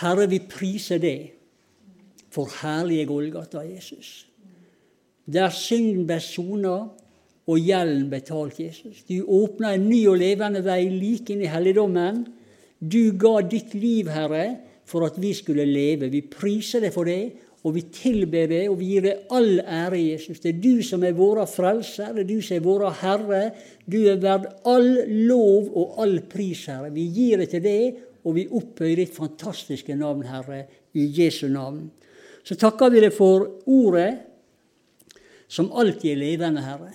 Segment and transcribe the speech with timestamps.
[0.00, 1.28] Herre, vi priser deg
[2.32, 4.24] for herlige Golgata, Jesus.
[5.30, 6.76] Der synden ble sona
[7.50, 9.02] og gjelden betalt, Jesus.
[9.08, 12.24] Du åpna en ny og levende vei like inn i helligdommen.
[12.80, 14.46] Du ga ditt liv, Herre,
[14.88, 16.10] for at vi skulle leve.
[16.10, 19.98] Vi priser deg for det, og vi tilber deg, og vi gir deg all ære,
[20.00, 20.40] Jesus.
[20.40, 23.42] Det er du som er vår frelser, det er du som er vår Herre.
[23.84, 24.88] Du er verd all
[25.28, 26.88] lov og all pris, Herre.
[26.94, 30.64] Vi gir det til deg, og vi opphøyer ditt fantastiske navn, Herre,
[30.94, 31.86] i Jesu navn.
[32.44, 34.10] Så takker vi deg for ordet,
[35.50, 36.92] som alltid er levende, Herre.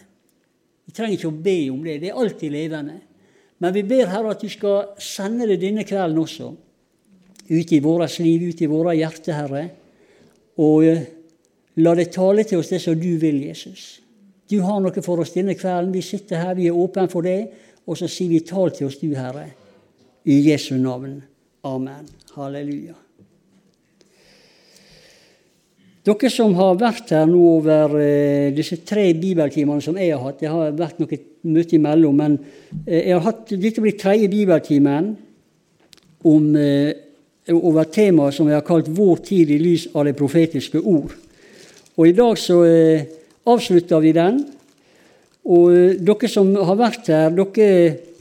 [0.86, 1.98] Vi trenger ikke å be om det.
[2.04, 3.00] Det er alltid levende.
[3.60, 6.52] Men vi ber, Herre, at du skal sende det denne kvelden også.
[7.46, 9.66] Ut i vårt liv, ut i våre hjerter, Herre.
[10.62, 11.04] Og eh,
[11.84, 14.00] la det tale til oss det som du vil, Jesus.
[14.50, 15.94] Du har noe for oss denne kvelden.
[15.94, 17.40] Vi sitter her, vi er åpne for det.
[17.86, 19.50] Og så sier vi tal til oss, du, Herre.
[20.26, 21.22] I Jesu navn.
[21.62, 22.06] Amen.
[22.34, 22.96] Halleluja.
[26.06, 30.42] Dere som har vært her nå over eh, disse tre bibeltimene som jeg har hatt
[30.42, 32.38] Det har vært noe møte imellom, men
[32.86, 35.12] eh, jeg har hatt, dette blir tredje bibeltimen
[36.26, 40.82] om, eh, over temaet som jeg har kalt 'Vår tid i lys av det profetiske
[40.82, 41.14] ord'.
[41.98, 42.58] Og I dag så
[43.46, 44.42] avslutter vi den.
[45.46, 45.70] Og
[46.02, 48.15] dere som har vært her, dere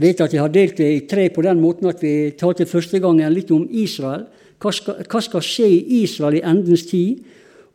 [0.00, 3.00] vet at jeg har delt det i tre på den måten at vi talte første
[3.02, 4.26] gangen litt om Israel.
[4.62, 7.24] Hva skal, hva skal, skje i Israel i endens tid?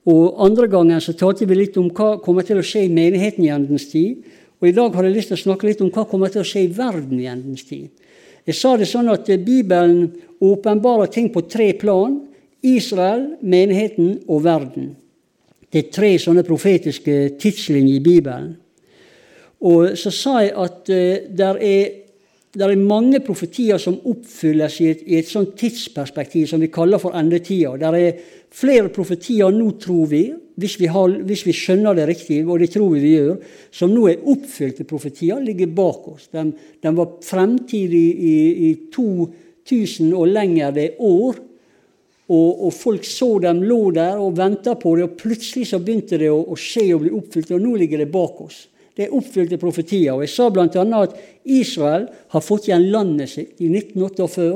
[0.09, 3.45] Og Andre gangen så talte vi litt om hva kommer til å skje i menigheten
[3.45, 4.23] i endens tid.
[4.61, 6.47] Og I dag har jeg lyst til å snakke litt om hva kommer til å
[6.47, 7.89] skje i verden i endens tid.
[8.45, 10.07] Jeg sa det sånn at Bibelen
[10.41, 12.17] åpenbarer ting på tre plan.
[12.61, 14.91] Israel, menigheten og verden.
[15.71, 18.51] Det er tre sånne profetiske tidslinjer i Bibelen.
[19.61, 22.00] Og så sa jeg at uh, der er
[22.51, 26.99] det er mange profetier som oppfylles i et, i et sånt tidsperspektiv som vi kaller
[26.99, 27.77] for endetida.
[27.79, 28.17] Det er
[28.51, 30.25] flere profetier nå, tror vi,
[30.59, 33.37] hvis vi, har, hvis vi, skjønner det riktig, og det tror vi vi gjør,
[33.71, 36.27] som nå er oppfylte profetier, ligger bak oss.
[36.35, 36.43] De,
[36.83, 38.35] de var fremtidig i,
[38.67, 41.39] i 2000 og lengre år.
[42.31, 46.19] Og, og, folk så dem lå der og venta på det, og plutselig så begynte
[46.19, 48.61] det å, å skje og bli oppfylt, og nå ligger det bak oss.
[48.95, 50.13] Det er oppfylte profetier.
[50.13, 50.67] Og Jeg sa bl.a.
[51.01, 54.51] at Israel har fått igjen landet sitt i 1948.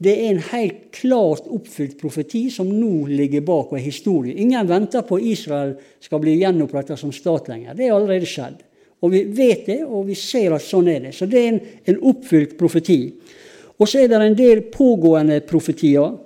[0.00, 4.36] Det er en helt klart oppfylt profeti som nå ligger bak og er historie.
[4.40, 7.76] Ingen venter på at Israel skal bli gjenoppretta som stat lenger.
[7.76, 8.62] Det er allerede skjedd.
[9.00, 11.14] Og Vi vet det, og vi ser at sånn er det.
[11.16, 13.00] Så det er en, en oppfylt profeti.
[13.80, 16.18] Og så er det en del pågående profetier.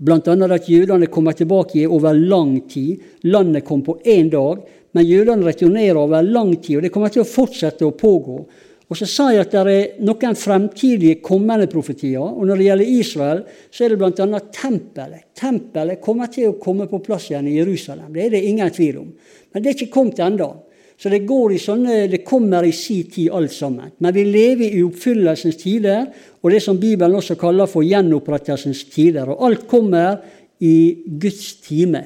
[0.00, 0.18] Bl.a.
[0.18, 3.00] at jødene kommer tilbake over lang tid.
[3.28, 4.64] Landet kom på én dag.
[4.94, 8.38] Men jødene returnerer over lang tid, og det kommer til å fortsette å pågå.
[8.84, 12.20] Og Så sa jeg at det er noen fremtidige kommende profetier.
[12.20, 13.40] og Når det gjelder Israel,
[13.70, 14.40] så er det bl.a.
[14.52, 15.24] tempelet.
[15.34, 18.12] Tempelet kommer til å komme på plass igjen i Jerusalem.
[18.12, 19.10] Det er det ingen tvil om.
[19.52, 20.50] Men det er ikke kommet ennå.
[20.96, 23.96] Så det, går i sånne, det kommer i si tid, alt sammen.
[23.98, 26.06] Men vi lever i oppfyllelsens tider,
[26.40, 29.32] og det som Bibelen også kaller for gjenopprettelsens tider.
[29.32, 30.20] Og alt kommer
[30.62, 30.76] i
[31.18, 32.04] Guds time.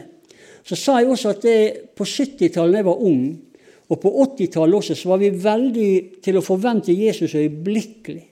[0.68, 1.58] Så sa jeg også at det,
[1.96, 3.22] på 70-tallet da jeg var ung,
[3.88, 5.92] og på 80-tallet også, så var vi veldig
[6.24, 8.24] til å forvente Jesus øyeblikkelig.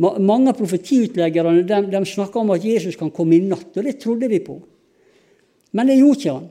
[0.00, 2.00] Mange av profetiutleggerne de,
[2.40, 4.58] om at Jesus kan komme i natt, og det trodde vi på.
[5.76, 6.48] Men det gjorde ikke han.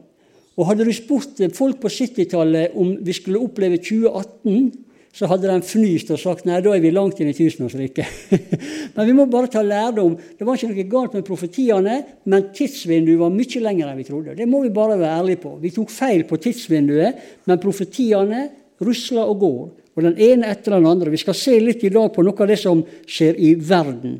[0.59, 5.65] Og hadde du spurt folk på 70-tallet om vi skulle oppleve 2018, så hadde de
[5.65, 8.35] fnyst og sagt nei, da er vi langt inn i tusenårsriket.
[8.95, 10.15] men vi må bare ta lærdom.
[10.37, 11.97] Det var ikke noe galt med profetiene,
[12.29, 14.37] men tidsvinduet var mye lenger enn vi trodde.
[14.37, 15.55] Det må vi bare være ærlige på.
[15.63, 18.45] Vi tok feil på tidsvinduet, men profetiene
[18.85, 19.67] rusler og går.
[19.97, 21.11] Og den ene etter den andre.
[21.11, 24.19] Vi skal se litt i dag på noe av det som skjer i verden.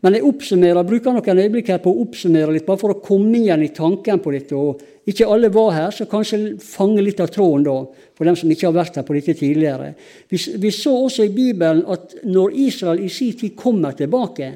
[0.00, 3.34] Men jeg oppsummerer, bruker noen øyeblikk her på å oppsummere litt, bare for å komme
[3.36, 4.56] igjen i tanken på dette.
[4.56, 4.80] og
[5.12, 7.76] Ikke alle var her, så kanskje fange litt av tråden da,
[8.16, 9.92] for dem som ikke har vært her på dette tidligere.
[10.32, 14.54] Vi, vi så også i Bibelen at når Israel i sin tid kommer tilbake,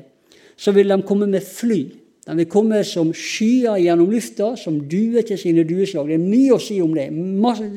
[0.57, 1.83] så vil de komme med fly.
[2.25, 6.09] De vil komme som skyer gjennom lufta, som duer til sine dueslag.
[6.09, 7.11] Det er mye å si om det.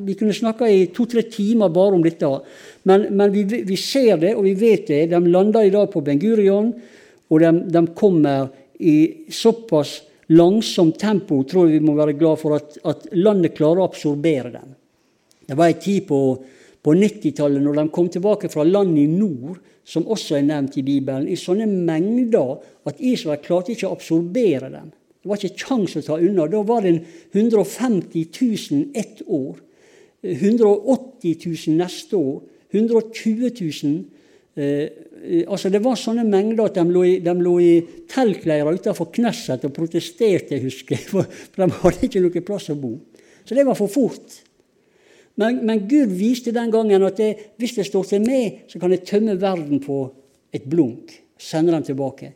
[0.07, 2.29] Vi kunne snakka i to-tre timer bare om dette.
[2.87, 5.01] Men, men vi, vi, ser det, og vi vet det.
[5.11, 6.71] De lander i dag på Ben Gurion.
[7.27, 8.97] Og de, de kommer i
[9.33, 13.87] såpass langsomt tempo, tror jeg vi må være glad for, at, at landet klarer å
[13.87, 14.75] absorbere dem.
[15.47, 16.19] Det var en tid på,
[16.83, 20.83] på 90-tallet, når de kom tilbake fra land i nord, som også er nevnt i
[20.83, 22.57] Bibelen, i sånne mengder
[22.87, 24.91] at Israel klarte ikke å absorbere dem.
[24.91, 26.47] Det var ikke kjangs å ta unna.
[26.51, 26.97] Da var det
[27.31, 29.55] 150 000 ett år.
[30.27, 32.37] 180 000 neste år.
[32.75, 33.95] 120 000
[34.57, 34.89] Eh, eh,
[35.47, 37.71] altså Det var sånne mengder at de lå i, de i
[38.09, 41.25] teltleirer utenfor Knesset og protesterte, husker jeg, for
[41.57, 42.95] de hadde ikke noe plass å bo.
[43.47, 44.41] Så det var for fort.
[45.37, 47.29] Men, men Gud viste den gangen at det,
[47.61, 50.01] hvis det står til meg, så kan jeg tømme verden på
[50.53, 51.13] et blunk.
[51.37, 52.31] Sende dem tilbake.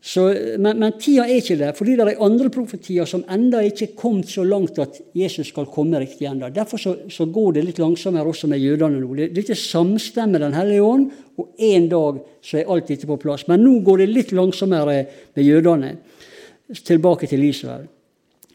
[0.00, 0.22] Så,
[0.56, 3.98] men, men, tida er ikke der, fordi det er andre profetier som enda ikke er
[3.98, 6.48] kommet så langt at Jesus skal komme riktig ennå.
[6.54, 9.10] Derfor så, så, går det litt langsommere også med jødene nå.
[9.18, 13.20] Det, er ikke samstemmer Den hellige ånd, og en dag så er alt dette på
[13.20, 13.44] plass.
[13.48, 14.96] Men nå går det litt langsommere
[15.36, 15.92] med jødene.
[16.80, 17.84] Tilbake til Israel.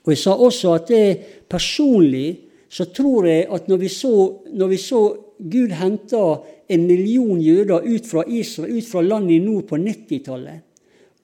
[0.06, 1.07] Og Jeg sa også at det
[1.50, 2.27] personlig
[2.69, 4.12] så tror jeg at når vi så,
[4.53, 5.01] når vi så
[5.38, 6.24] Gud henta
[6.69, 10.63] en million jøder ut fra Israel, ut fra landet i nord på 90-tallet,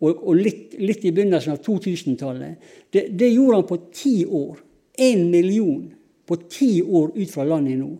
[0.01, 4.62] og, og litt, litt, i begynnelsen av 2000-tallet, det, det, gjorde han på ti år.
[5.01, 5.83] Én million
[6.27, 8.00] på ti år ut fra landet i nord.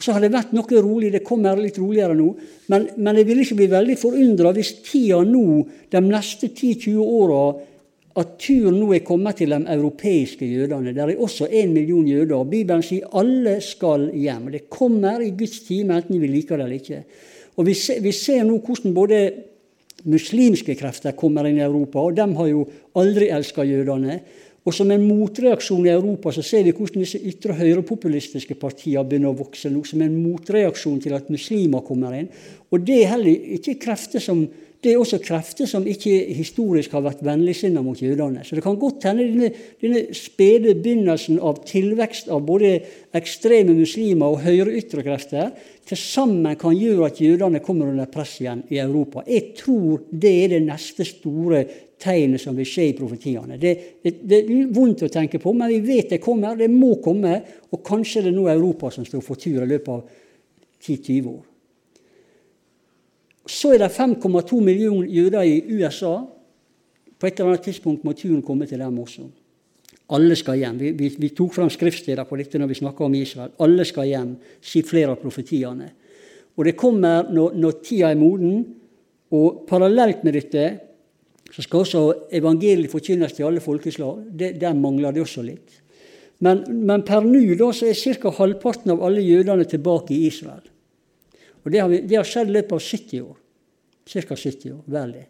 [0.00, 2.30] Og Så har det vært noe rolig, det kommer litt roligere nå.
[2.72, 5.44] Men, men jeg vil ikke bli veldig forundra hvis tida nå,
[5.92, 7.42] de neste 10-20 åra,
[8.20, 10.94] at turen nå er kommet til de europeiske jødene.
[10.96, 12.48] Der er også én million jøder.
[12.48, 14.48] Bibelen sier alle skal hjem.
[14.56, 17.04] Det kommer i Guds time, enten vi liker det eller ikke.
[17.60, 19.20] Og Vi ser, vi ser nå hvordan både
[20.08, 22.64] muslimske krefter kommer inn i Europa, og de har jo
[23.00, 24.20] aldri elska jødene.
[24.60, 29.32] Og som en motreaksjon i Europa så ser vi hvordan disse ytre høyrepopulistiske partiene begynner
[29.32, 32.28] å vokse nå, som en motreaksjon til at muslimer kommer inn.
[32.68, 34.44] Og det er heller ikke krefter som
[34.80, 38.40] det er også krefter som ikke historisk har vært vennligsinna mot jødene.
[38.46, 39.50] Så det kan godt hende denne,
[39.82, 42.78] denne spede begynnelsen av tilvekst av både
[43.16, 45.52] ekstreme muslimer og høyreytre krefter
[45.90, 49.26] til sammen kan gjøre at jødene kommer under press igjen i Europa.
[49.28, 51.64] Jeg tror det er det neste store
[52.00, 53.60] tegnet som vil skje i profetiene.
[53.60, 56.56] Det, det, det, er vondt å tenke på, men vi vet det kommer.
[56.56, 57.36] Det må komme.
[57.68, 60.06] Og kanskje det er nå Europa som står for tur i løpet av
[60.80, 61.49] 10-20 år.
[63.46, 66.18] Så er det 5,2 millioner jøder i USA.
[67.20, 69.26] På et eller annet tidspunkt må turen komme til dem også.
[70.10, 70.78] Alle skal hjem.
[70.80, 73.52] Vi, vi, vi tok fram skriftsteder på dette når vi snakka om Israel.
[73.62, 75.90] Alle skal hjem, sier flere av profetiene.
[76.58, 78.64] Og det kommer når, når tida er moden.
[79.30, 80.64] Og parallelt med dette
[81.50, 82.02] så skal også
[82.38, 84.24] evangeliet forkynnes til alle folkeslag.
[84.38, 85.78] Det, der mangler det også litt.
[86.40, 88.30] Men, men per nå er ca.
[88.38, 90.64] halvparten av alle jødene tilbake i Israel.
[91.64, 93.36] Og det har, vi, det har skjedd i løpet av 70 år.
[94.10, 94.36] Ca.
[94.36, 94.80] 70 år.
[94.90, 95.26] Vel det.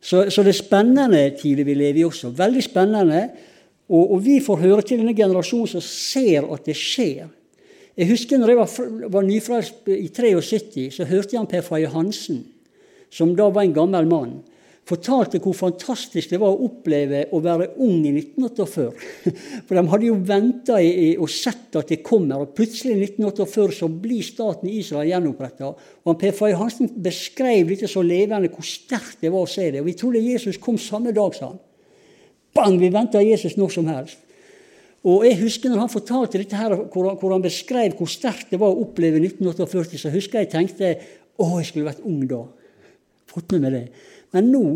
[0.00, 2.30] Så, så, det er spennende tider vi lever i også.
[2.36, 3.22] Veldig spennende.
[3.90, 7.26] Og, og, vi får høre til denne generasjonen som ser at det skjer.
[7.96, 8.74] Jeg husker når jeg var,
[9.14, 12.42] var nyfrelst i 73, så hørte jeg han Per Faye Hansen,
[13.10, 14.34] som da var en gammel mann
[14.86, 18.84] fortalte hvor fantastisk det var å oppleve å være ung i 1948.
[19.66, 23.90] For de hadde jo venta og sett at det kommer, og plutselig i 1948 så
[23.90, 25.72] blir staten Israel gjenoppretta.
[26.06, 29.82] Per Faye Hansen beskrev dette så levende hvor sterkt det var å se det.
[29.82, 31.58] Og vi trodde Jesus kom samme dag, sa han.
[32.56, 32.78] Bang!
[32.80, 34.22] Vi venta Jesus når som helst.
[35.06, 38.58] Og jeg husker når han fortalte dette her, hvor, hvor han beskrev hvor sterkt det
[38.58, 40.94] var å oppleve 1948, så husker jeg tenkte
[41.36, 42.40] å, jeg skulle vært ung da.
[43.30, 43.84] Fått med meg det.
[44.36, 44.66] Men nå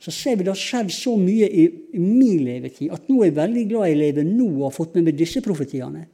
[0.00, 1.66] så ser vi det har skjedd så mye i,
[2.00, 5.10] min levetid at nå er jeg veldig glad jeg lever nå og har fått med
[5.10, 6.06] meg disse profetiene.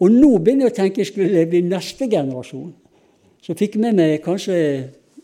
[0.00, 2.72] Og nå begynner jeg å tenke jeg skulle leve i neste generasjon.
[3.40, 4.56] Så fikk jeg med meg kanskje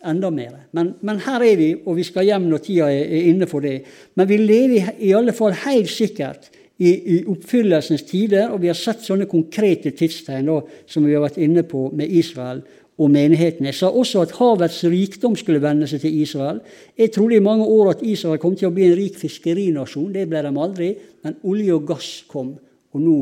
[0.07, 0.69] enda mer.
[0.77, 3.65] Men, men, her er vi, og vi skal hjem når tida er, er inne for
[3.65, 3.81] det.
[4.15, 8.71] Men vi lever i, i alle fall helt sikkert i, i, oppfyllelsens tider, og vi
[8.71, 12.63] har sett sånne konkrete tidstegn da, som vi har vært inne på med Israel
[12.97, 16.61] og menighetene, Jeg sa også at havets rikdom skulle vende seg til Israel.
[16.97, 20.13] Jeg trodde i mange år at Israel kom til å bli en rik fiskerinasjon.
[20.13, 20.95] Det ble de aldri.
[21.23, 22.55] Men olje og gass kom,
[22.93, 23.17] og nå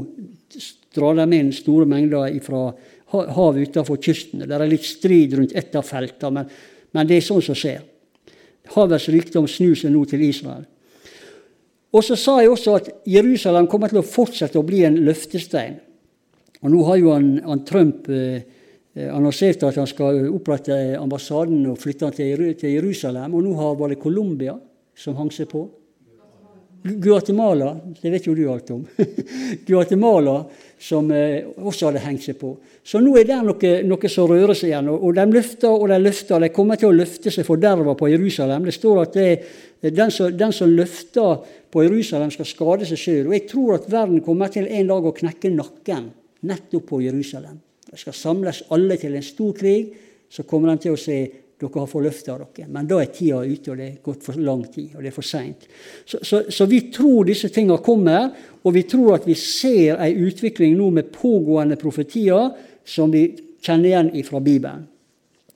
[0.94, 2.68] drar de inn store mengder fra
[3.10, 4.46] havet utenfor kysten.
[4.46, 6.54] Det er litt strid rundt ett av feltene, men,
[6.94, 7.82] men, det er sånn som skjer.
[8.74, 10.64] Havets rikdom snur seg nå til Israel.
[11.94, 15.76] Og så sa jeg også at Jerusalem kommer til å fortsette å bli en løftestein.
[16.62, 18.42] Og nå har jo han, han Trump eh,
[18.94, 23.34] annonserte at han skal opprette ambassaden og flytte den til Jerusalem.
[23.34, 24.54] Og nå har var det Colombia
[24.94, 25.64] som hang seg på.
[26.84, 27.70] Guatemala,
[28.02, 28.82] det vet jo du alt om.
[29.66, 30.34] Guatemala
[30.76, 32.50] som eh, også hadde hengt seg på.
[32.84, 34.90] Så nå er det noe, noe som rører seg igjen.
[34.92, 36.44] Og de løfter og de løfter.
[36.44, 38.68] De kommer til å løfte seg forderva på Jerusalem.
[38.68, 39.30] Det står at det,
[39.96, 41.40] den, som, den som løfter
[41.72, 43.30] på Jerusalem, skal skade seg sjøl.
[43.30, 46.10] Og jeg tror at verden kommer til en dag å knekke nakken
[46.44, 47.56] nettopp på Jerusalem.
[47.96, 49.94] Skal samles alle til en stor krig.
[50.30, 51.18] Så kommer de til å si
[51.60, 52.68] dere har av dere.
[52.68, 55.14] Men da er tida ute, og det er gått for lang tid, og det er
[55.14, 55.66] for seint.
[56.04, 58.30] Så, så, så, vi tror disse tingene kommer,
[58.62, 62.50] og vi tror at vi ser ei utvikling nå med pågående profetier
[62.84, 63.28] som vi
[63.64, 64.84] kjenner igjen fra Bibelen.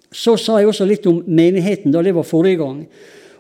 [0.09, 2.85] Så sa jeg også litt om menigheten, da det var forrige gang.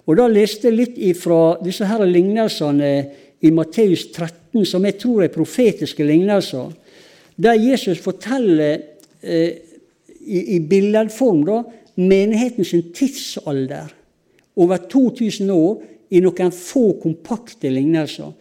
[0.08, 2.92] Og Da leste jeg litt ifra disse her lignelsene
[3.44, 6.72] i Matteus 13, som jeg tror er profetiske lignelser,
[7.38, 8.80] der Jesus forteller
[9.22, 9.52] eh,
[10.20, 11.62] i, i billedform da,
[11.98, 13.94] menigheten sin tidsalder
[14.58, 18.32] over 2000 år i noen få kompakte lignelser.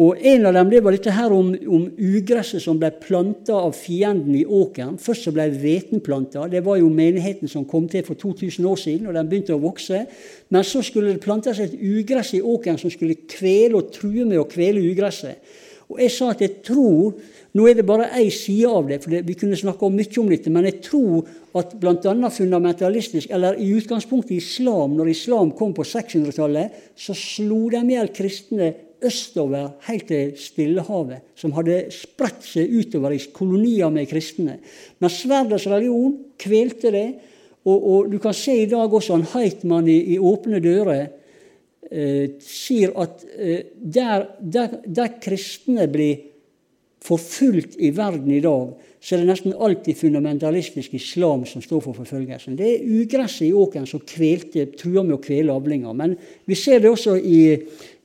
[0.00, 3.74] Og En av dem det var dette her om, om ugresset som ble planta av
[3.76, 4.96] fienden i åkeren.
[4.96, 6.46] Først så ble hveten planta.
[6.48, 9.06] Det var jo menigheten som kom til for 2000 år siden.
[9.06, 10.06] og den begynte å vokse.
[10.48, 14.40] Men så skulle det plantes et ugress i åkeren som skulle kvele og true med
[14.40, 15.44] å kvele ugresset.
[15.92, 17.12] Og Jeg sa at jeg tror
[17.52, 20.48] Nå er det bare ei side av det, for vi kunne snakke mye om dette,
[20.48, 21.26] men jeg tror
[21.60, 22.30] at bl.a.
[22.32, 28.08] fundamentalistisk, eller i utgangspunktet islam, når islam kom på 600-tallet, så slo de i hjel
[28.16, 28.70] kristne
[29.04, 34.56] østover helt til Stillehavet, som hadde spredt seg utover i kolonier med kristne.
[34.96, 37.08] Men sverdets religion kvelte det.
[37.62, 41.10] Og, og, du kan se i dag også han Heitmann i, i Åpne dører
[41.90, 46.28] sier at eh, der, der, der, kristne blir
[47.02, 48.70] forfulgt i verden i dag,
[49.02, 52.54] så er det nesten alltid fundamentalistisk islam som står for forfølgelsen.
[52.56, 55.96] Det er ugresset i åkeren som kvelte, truer med å kvele avlinger.
[55.98, 56.14] Men
[56.46, 57.40] vi ser det også i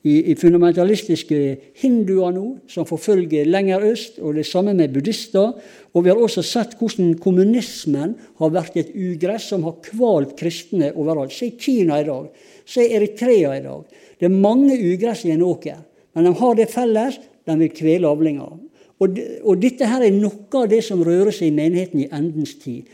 [0.08, 1.38] i, i fundamentalistiske
[1.82, 5.56] hinduer nå, som forfølger lenger øst, og det samme med buddhister.
[5.94, 10.94] Og vi har også sett hvordan kommunismen har vært et ugress som har kvalt kristne
[10.96, 11.36] overalt.
[11.36, 12.30] Se Kina i dag.
[12.68, 13.84] Se Eritrea i dag.
[14.20, 15.82] Det er mange ugress i en åker,
[16.16, 18.56] men de har det felles de vil kvele avlinger.
[18.98, 22.56] Og, og dette her er noe av det som rører seg i menigheten i endens
[22.60, 22.88] tid.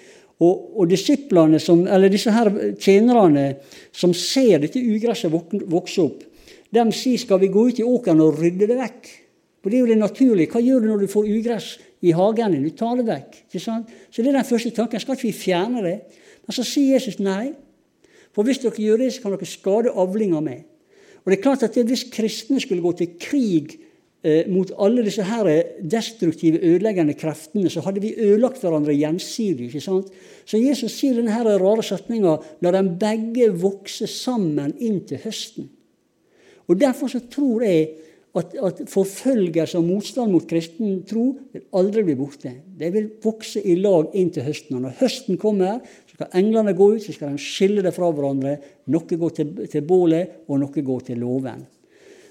[0.44, 2.50] Og, og disiplene, som, eller disse her
[2.82, 3.54] tjenerne
[3.96, 6.24] som ser dette ugresset vokse opp,
[6.74, 9.12] de sier skal vi gå ut i åkeren og rydde det vekk.
[9.64, 10.52] For Det er jo det naturlige.
[10.52, 11.68] Hva gjør du når du får ugress
[12.04, 12.66] i hagen din?
[12.66, 13.38] Du tar det vekk.
[13.48, 13.92] ikke sant?
[14.12, 15.00] Så det er den første tanken.
[15.00, 16.00] Skal ikke vi fjerne det?
[16.44, 17.54] Men så sier Jesus nei.
[18.36, 20.66] For hvis dere gjør det, så kan dere skade avlinga med.
[21.24, 23.78] Og det er klart at Hvis kristne skulle gå til krig
[24.24, 25.48] eh, mot alle disse her
[25.80, 29.68] destruktive, ødeleggende kreftene, så hadde vi ødelagt hverandre gjensidig.
[29.68, 30.12] ikke sant?
[30.46, 35.70] Så Jesus sier denne her rare setninga la dem begge vokse sammen inn til høsten.
[36.68, 37.90] Og Derfor så tror jeg
[38.34, 42.54] at, at forfølgelse og motstand mot kristen tro vil aldri bli borte.
[42.80, 44.80] Det vil vokse i lag inn til høsten.
[44.80, 48.10] Og når høsten kommer, så skal englene gå ut, så skal de skille det fra
[48.10, 48.58] hverandre.
[48.94, 51.62] Noe går til, til bålet, og noe går til låven.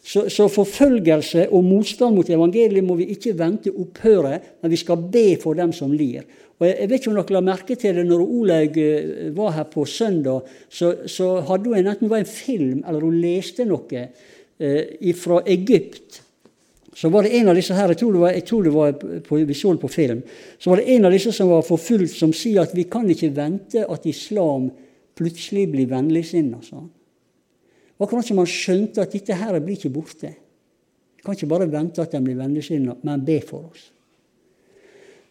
[0.02, 5.04] Så, så, forfølgelse og motstand mot evangeliet må vi ikke vente opphøre, men vi skal
[5.12, 6.26] be for dem som lir.
[6.62, 9.56] Og Jeg, jeg vet ikke om dere la merke til det når Olaug eh, var
[9.56, 10.50] her på søndag.
[10.70, 15.40] Så, så hadde hun enten det var en film eller hun leste noe eh, fra
[15.50, 16.22] Egypt.
[16.94, 18.92] Så var det en av disse her, jeg tror det var, tror det var
[19.26, 20.20] på, vi så det på film,
[20.60, 23.32] så var det en av disse som var forfulgt, som sier at vi kan ikke
[23.34, 24.68] vente at islam
[25.18, 26.60] plutselig blir vennligsinna.
[26.62, 26.90] Sånn.
[28.02, 30.30] Akkurat som han skjønte at dette her blir ikke borte.
[31.16, 33.88] Vi kan ikke bare vente at de blir vennligsinna, men be for oss.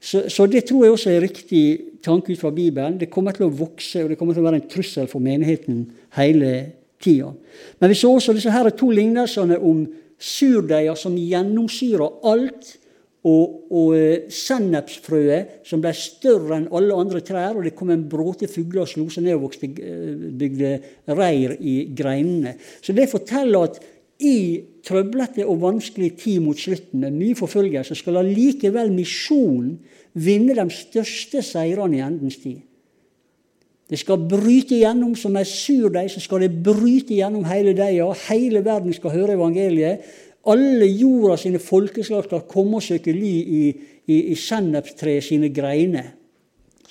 [0.01, 1.63] Så, så, det tror jeg også er riktig
[2.01, 2.97] tanke ut fra Bibelen.
[2.97, 5.83] Det kommer til å vokse, og det kommer til å være en trussel for menigheten
[6.17, 6.53] hele
[7.01, 7.29] tida.
[7.77, 9.83] Men vi så også disse her to lignelsene om
[10.21, 12.77] surdeiger som gjennomsyrer alt,
[13.21, 18.07] og, og eh, sennepsfrøet som ble større enn alle andre trær, og det kom en
[18.09, 20.71] bråte fugler og slo seg ned og vokste, eh, bygde
[21.13, 22.55] reir i greinene.
[22.81, 23.77] Så det forteller at
[24.21, 29.77] i trøblete og vanskelig tid mot slutten, med mye forfølgelse, skal allikevel misjonen
[30.13, 32.59] vinne de største seirene i endens tid.
[33.91, 38.07] Det skal bryte igjennom som ei surdeig, så skal det bryte igjennom hele deiga.
[38.29, 40.05] Hele verden skal høre evangeliet.
[40.47, 43.65] Alle jorda sine folkeslag skal komme og søke ly i,
[44.07, 46.13] i, i sennepstreet sine greiner,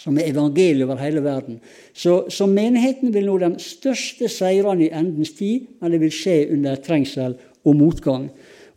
[0.01, 1.61] som er evangeliet over hele verden.
[1.93, 6.39] Så, så, menigheten vil nå de største seirene i endens tid, men det vil skje
[6.55, 8.31] under trengsel og motgang.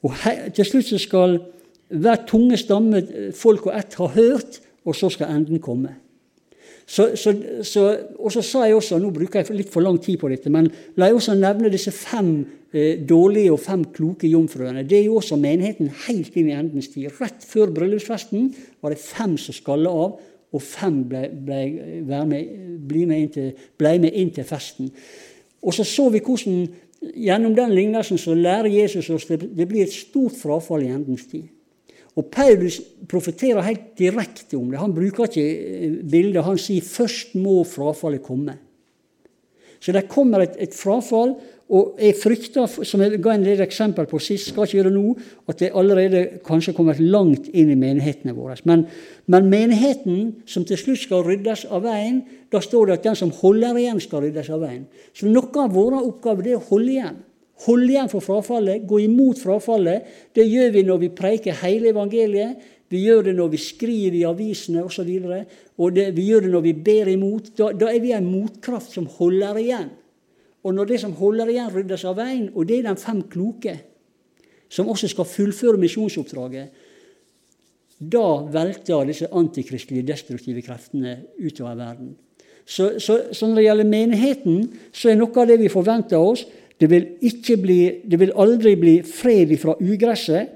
[0.03, 1.39] Og he, Til slutt så skal
[1.93, 3.03] hver tunge stamme,
[3.37, 5.95] folk og ett, ha hørt, og så skal enden komme.
[6.85, 7.31] Så, så,
[7.63, 7.83] så,
[8.19, 10.67] og så sa jeg også, Nå bruker jeg litt for lang tid på dette, men
[10.99, 12.33] la jeg også nevne disse fem
[12.75, 14.83] eh, dårlige og fem kloke jomfruene.
[14.83, 17.07] Det er jo også menigheten helt inn i endens tid.
[17.21, 18.51] Rett før bryllupsfesten
[18.83, 20.19] var det fem som skalla av,
[20.53, 21.61] og fem ble, ble,
[22.29, 22.53] med,
[22.85, 24.91] ble, med til, ble, med inn til festen.
[25.63, 26.67] Og så så vi hvordan
[27.01, 31.25] gjennom den lignelsen så lærer Jesus oss det, det blir et stort frafall i endens
[31.31, 31.49] tid.
[32.13, 32.77] Og Paulus
[33.09, 34.77] profeterer helt direkte om det.
[34.77, 36.43] Han bruker ikke eh, bildet.
[36.45, 38.59] Han sier først må frafallet komme.
[39.81, 41.33] Så det kommer et, et frafall.
[41.71, 44.97] Og jeg frykter, som jeg ga en del eksempel på sist, skal ikke gjøre det
[44.97, 45.13] nå,
[45.47, 48.57] at det allerede kanskje kommet langt inn i menighetene våre.
[48.67, 48.83] Men,
[49.31, 52.19] men, menigheten som til slutt skal ryddes av veien,
[52.51, 54.83] da står det at den som holder igjen, skal ryddes av veien.
[55.15, 57.23] Så noe av våre oppgaver er å holde igjen.
[57.63, 60.13] Holde igjen for frafallet, gå imot frafallet.
[60.35, 62.69] Det gjør vi når vi preiker hele evangeliet.
[62.91, 65.07] Vi gjør det når vi skriver i avisene osv.
[65.07, 67.53] Og, så og det, vi gjør det når vi ber imot.
[67.57, 69.93] Da, da er vi en motkraft som holder igjen.
[70.63, 73.75] Og når det som holder igjen, ryddes av veien, og det er de fem kloke,
[74.71, 76.89] som også skal fullføre misjonsoppdraget,
[77.99, 82.15] da velter disse antikristelige, destruktive kreftene utover verden.
[82.65, 84.59] Så, så, så, når det gjelder menigheten,
[84.95, 86.45] så er noe av det vi forventer oss
[86.79, 87.03] Det vil,
[87.61, 87.79] bli,
[88.09, 90.49] det vil aldri bli fred fra ugresset,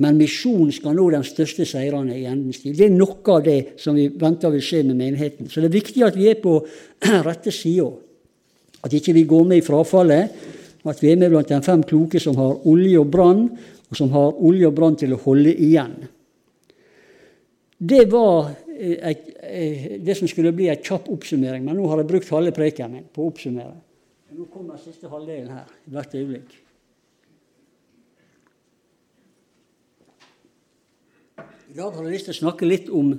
[0.00, 2.76] men misjonen skal nå de største seirene i endens tid.
[2.78, 5.50] Det er noe av det som vi venter vil skje med menigheten.
[5.50, 6.54] Så det er viktig at vi er på
[7.28, 7.90] rette sida.
[8.84, 10.34] At ikke vi går med i frafallet,
[10.84, 13.46] og at vi er med blant de fem kloke som har olje og brann,
[13.88, 15.94] og som har olje og brann til å holde igjen.
[17.84, 22.10] Det var eh, eh, det som skulle bli en kjapp oppsummering, men nå har jeg
[22.12, 23.74] brukt halve preken min på å oppsummere.
[24.34, 26.60] Nå kommer siste halvdelen her hvert øyeblikk.
[31.74, 33.14] I dag har jeg lyst til å snakke litt om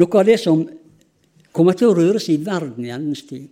[0.00, 0.64] noe av det som
[1.54, 3.50] kommer til å røre seg i verden i endens tid.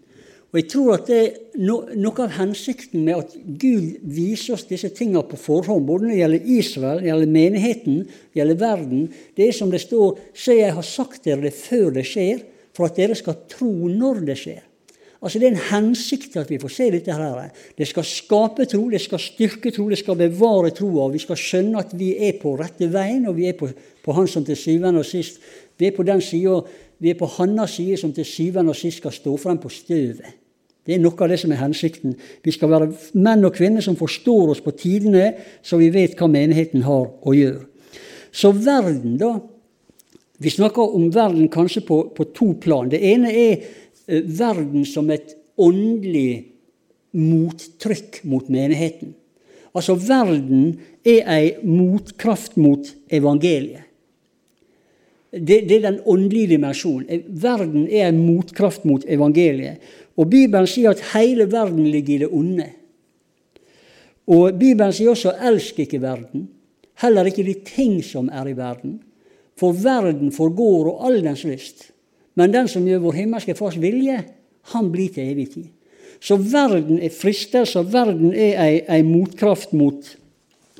[0.50, 1.24] Og jeg tror at det,
[1.62, 6.12] no, Noe av hensikten med at Gud viser oss disse tingene på forhånd, både når
[6.12, 9.04] det gjelder Israel, når det gjelder menigheten, når det gjelder verden,
[9.38, 12.42] det er som det står Se, jeg har sagt dere det før det skjer,
[12.74, 14.66] for at dere skal tro når det skjer.
[15.20, 17.12] Altså Det er en hensikt at vi får se dette.
[17.12, 17.50] her.
[17.76, 21.10] Det skal skape tro, det skal styrke tro, det skal bevare troa.
[21.12, 23.68] Vi skal skjønne at vi er på rette veien, og vi er på,
[24.02, 25.38] på Han som til syvende og sist
[25.78, 26.60] Vi er på den sida
[27.00, 30.39] vi er på hans side som til syvende og sist skal stå frem på støvet.
[30.90, 32.16] Det er noe av det som er hensikten.
[32.42, 36.26] Vi skal være menn og kvinner som forstår oss på tidene, så vi vet hva
[36.26, 37.62] menigheten har å gjøre.
[38.34, 39.36] Så verden, da.
[40.42, 42.90] Vi snakker om verden kanskje på, på to plan.
[42.90, 46.48] Det ene er eh, verden som et åndelig
[47.14, 49.14] mottrykk mot menigheten.
[49.70, 53.86] Altså, verden er ei motkraft mot evangeliet.
[55.30, 57.22] Det, det, er den åndelige dimensjonen.
[57.38, 59.78] Verden er en motkraft mot evangeliet.
[60.20, 62.66] Og Bibelen sier at hele verden ligger i det onde.
[64.30, 66.48] Og Bibelen sier også 'elsk ikke verden',
[67.02, 69.00] heller ikke de ting som er i verden.
[69.56, 71.90] For verden forgår og all dens lyst.
[72.34, 74.24] Men den som gjør vår himmelske Fars vilje,
[74.72, 75.64] han blir til evig tid.
[76.20, 80.16] Så verden er fristelse, og verden er ei, ei motkraft mot,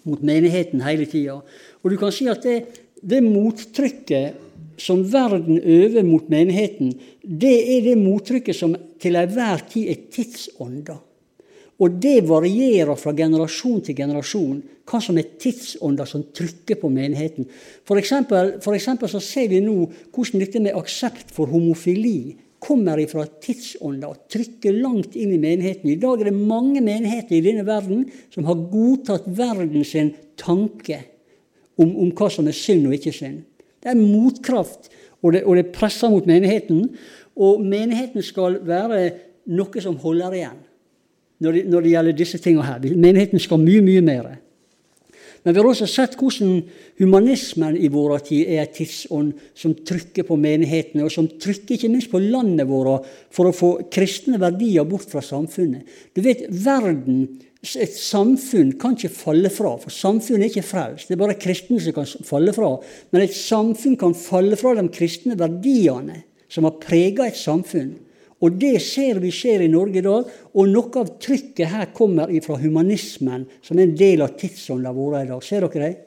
[0.05, 1.41] mot, menigheten hele tida.
[1.83, 2.65] Og du kan si at det,
[3.01, 4.50] det mottrykket
[4.81, 10.97] som verden øver mot menigheten, det er det mottrykket som til enhver tid er tidsånda.
[11.81, 14.59] Og det varierer fra generasjon til generasjon
[14.91, 17.47] hva som er tidsånda som trykker på menigheten.
[17.89, 19.77] For eksempel, så ser vi nå
[20.13, 25.89] hvordan dette med aksept for homofili kommer ifra tidsånda og trykker langt inn i menigheten.
[25.89, 29.95] I dag er det mange menigheter i denne verden som har godtatt verdens
[30.41, 31.01] tanke
[31.81, 33.41] om, om hva som er synd og ikke synd.
[33.81, 34.91] Det er motkraft,
[35.21, 36.87] og det, og det presser mot menigheten.
[37.41, 39.03] Og menigheten skal være
[39.51, 40.59] noe som holder igjen
[41.41, 42.83] når det, når det gjelder disse tingene her.
[43.01, 44.27] Menigheten skal mye, mye mer.
[45.41, 46.59] Men vi har også sett hvordan
[47.01, 51.89] humanismen i vår tid er en tidsånd som trykker på menighetene, og som trykker ikke
[51.93, 55.89] minst på landet vårt for å få kristne verdier bort fra samfunnet.
[56.13, 57.25] Du vet, verden
[57.61, 61.11] et samfunn kan ikke falle fra, for samfunnet er ikke frelst.
[61.11, 62.71] Det er bare kristne som kan falle fra.
[63.13, 67.93] Men et samfunn kan falle fra de kristne verdiene som har prega et samfunn.
[68.41, 70.31] Og det ser vi skjer i Norge i dag.
[70.57, 75.19] Og noe av trykket her kommer fra humanismen, som er en del av tidsånda vår
[75.21, 75.45] i dag.
[75.45, 75.99] Ser dere det?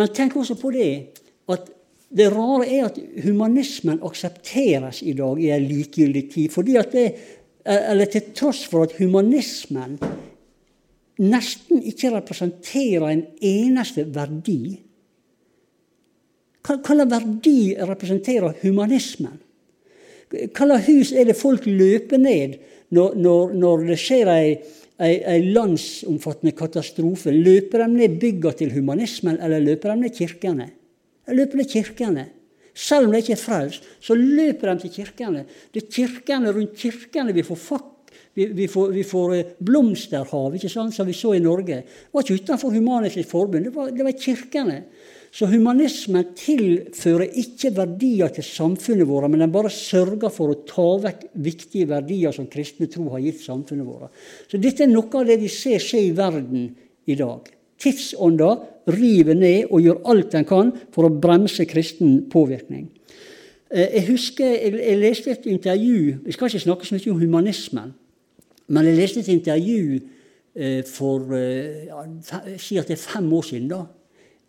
[0.00, 0.90] Men tenk også på det
[1.50, 1.68] at
[2.10, 6.50] det rare er at humanismen aksepteres i dag i en likegyldig tid.
[6.50, 7.06] fordi at det
[7.64, 9.98] eller til tross for at humanismen
[11.20, 14.78] nesten ikke representerer en eneste verdi.
[16.64, 19.38] Hva slags verdi representerer humanismen?
[20.30, 22.58] Hva slags hus er det folk løper ned
[22.94, 24.50] når, når, når det skjer ei,
[25.00, 27.34] ei, ei, landsomfattende katastrofe?
[27.34, 30.68] Løper de ned bygga til humanismen, eller løper de ned kirkene?
[31.26, 32.26] De løper ned kirkene.
[32.74, 35.46] Selv om de ikke er frelst, så løper de til kirkene.
[35.72, 37.88] Det er kirkene rundt kirkene vi får fakk.
[38.34, 41.80] Vi, vi, får, vi får eh, blomsterhav, ikke sant, som vi så i Norge.
[41.82, 44.76] Det var ikke utenfor Human-Etisk Forbund, det var, det var kirkene.
[45.30, 50.86] Så humanismen tilfører ikke verdier til samfunnet vårt, men den bare sørger for å ta
[51.04, 54.10] vekk viktige verdier som kristne tro har gitt samfunnet vårt.
[54.50, 56.66] Så dette er noe av det vi ser skje i verden
[57.06, 57.46] i dag.
[57.80, 58.50] Tidsånda
[58.94, 62.88] river ned og gjør alt den kan for å bremse kristen påvirkning.
[63.70, 67.94] Eh, jeg husker, jeg, leste et intervju Vi skal ikke snakke så mye om humanismen,
[68.68, 70.00] men jeg leste et intervju
[70.54, 72.04] eh, for eh, ja,
[72.58, 73.68] si at det er fem år siden.
[73.68, 73.84] da,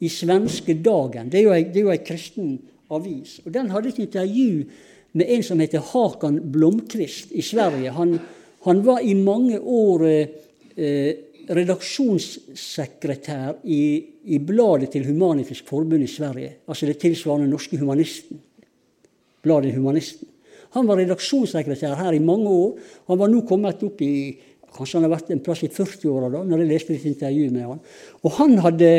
[0.02, 1.30] i Svenske Dagen.
[1.30, 2.56] Det er jo ei kristen
[2.90, 3.40] avis.
[3.46, 4.66] Og Den hadde et intervju
[5.14, 7.92] med en som heter Hakan Blomkvist i Sverige.
[7.92, 8.20] Han,
[8.66, 11.14] han var i mange år eh,
[11.52, 16.54] redaksjonssekretær i, i, bladet til Humanitisk Forbund i Sverige.
[16.68, 18.42] Altså det tilsvarende norske Humanisten.
[19.44, 20.28] Bladet Humanisten.
[20.76, 22.78] Han var redaksjonssekretær her i mange år.
[23.12, 24.38] Han var nå kommet opp i
[24.72, 27.66] Kanskje han har vært en plass i 40-åra da når jeg leste et intervju med
[27.68, 27.80] han.
[28.24, 28.92] Og han hadde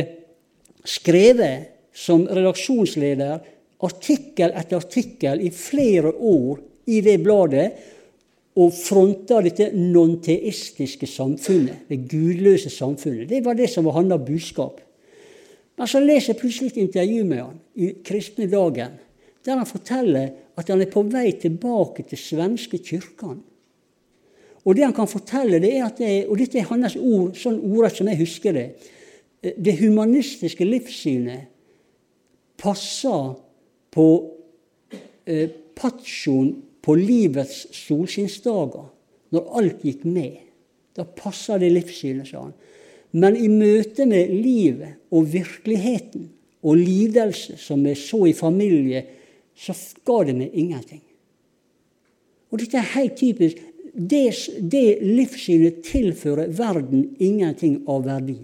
[0.85, 3.41] skrevet som redaksjonsleder
[3.89, 6.61] artikkel etter artikkel i flere år
[6.93, 7.67] i det bladet
[8.57, 13.31] og fronta dette non-teistiske samfunnet, det gudløse samfunnet.
[13.31, 14.81] Det var det som var hans budskap.
[15.79, 18.99] Men så leser jeg plutselig et intervju med han i Kristne Dagen,
[19.43, 23.41] der han forteller at han er på vei tilbake til svenske kirken.
[24.63, 27.59] Og det han kan fortelle, det er at det, og dette er hans ord, sånn
[27.65, 28.67] ordrett som jeg husker det
[29.43, 31.49] det humanistiske livssynet
[32.63, 33.33] passer
[33.93, 34.07] på
[35.27, 38.89] eh, patsjoen på livets solskinnsdager,
[39.33, 40.41] når alt gikk med.
[40.97, 42.55] Da passer det livssynet, sa han.
[43.13, 46.31] Men i møte med livet og virkeligheten
[46.63, 49.05] og lidelse, som vi så i familie,
[49.57, 49.75] så
[50.07, 51.03] ga det meg ingenting.
[52.53, 53.61] Og dette er helt typisk.
[53.93, 54.25] Det,
[54.73, 58.39] det livssynet tilfører verden ingenting av verdi.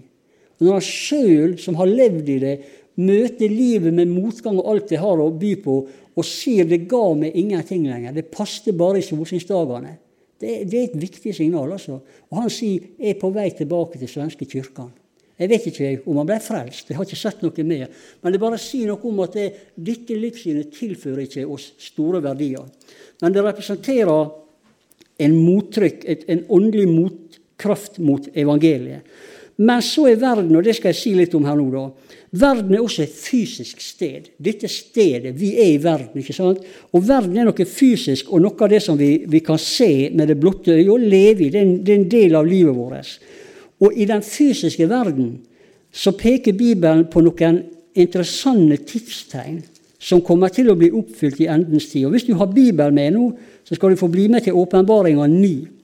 [0.59, 2.55] Når han sjøl, som har levd i det,
[2.99, 5.75] møter livet med motgang og alt det har å by på,
[6.19, 9.95] og sier det ga meg ingenting lenger, det passet bare i solskinnsdagene.
[10.39, 11.71] Det, det, er et viktig signal.
[11.75, 11.99] altså.
[12.31, 14.91] Og han sier jeg er på vei tilbake til svenske kirken.
[15.39, 17.87] Jeg vet ikke om han ble frelst, jeg har ikke sett noe mer.
[18.19, 22.65] Men det bare sier noe om at det, dette livssynet tilfører ikke oss store verdier.
[23.23, 24.33] Men det representerer
[25.19, 29.07] en mottrykk, et, en åndelig motkraft mot evangeliet.
[29.59, 32.09] Men så er verden, og det skal jeg si litt om her nå, da.
[32.39, 34.29] Verden er også et fysisk sted.
[34.37, 35.33] Dette stedet.
[35.35, 36.21] Vi er i verden.
[36.21, 36.61] ikke sant?
[36.93, 40.29] Og verden er noe fysisk og noe av det som vi, vi kan se med
[40.29, 41.49] det blotte øyet og leve i.
[41.49, 43.17] Det er, en, det er, en, del av livet vårt.
[43.81, 45.33] Og i den fysiske verden
[45.91, 47.63] så peker Bibelen på noen
[47.97, 49.63] interessante tidstegn
[49.99, 52.05] som kommer til å bli oppfylt i endens tid.
[52.05, 53.25] Og Hvis du har Bibelen med nå,
[53.65, 55.78] så skal du få bli med til åpenbaringa 9.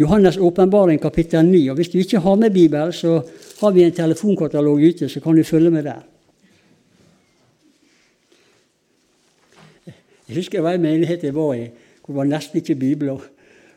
[0.00, 1.68] Johannes' åpenbaring kapittel 9.
[1.70, 3.20] Og Hvis du ikke har med Bibel, så
[3.60, 6.00] har vi en telefonkatalog ute, så kan du følge med der.
[10.28, 11.68] Jeg husker jeg en menighet jeg var i,
[12.00, 13.20] hvor det var nesten ikke bibler.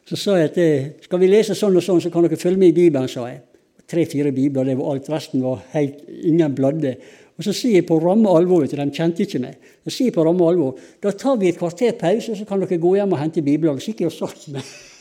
[0.06, 2.72] Så sa jeg at skal vi lese sånn og sånn, så kan dere følge med
[2.72, 3.42] i Bibelen, sa jeg.
[3.90, 5.10] Tre-fire bibler, det var alt.
[5.10, 6.96] Resten var helt, ingen bladde.
[7.36, 9.60] Og så sier jeg på ramme alvor, de kjente ikke meg.
[9.84, 12.80] Så sier jeg på ramme alvor, da tar vi et kvarter pause, så kan dere
[12.80, 13.76] gå hjem og hente bibler.
[13.82, 14.95] Så gikk jeg og.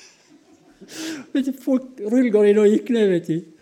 [1.65, 3.13] Folk rullegård inn og gikk ned.
[3.15, 3.55] vet du.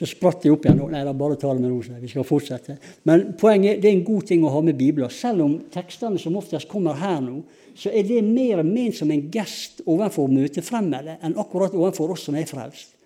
[0.00, 0.78] Så spratt de opp igjen.
[0.88, 1.98] Nei, da, bare bare tale med Rosa.
[2.00, 2.78] Vi skal fortsette.
[3.04, 5.12] Men poenget er, det er en god ting å ha med bibler.
[5.12, 7.42] Selv om tekstene som oftest kommer her nå,
[7.76, 12.38] så er det mer ment som en gest overfor møtefremmede enn akkurat overfor oss som
[12.40, 12.96] er frelst.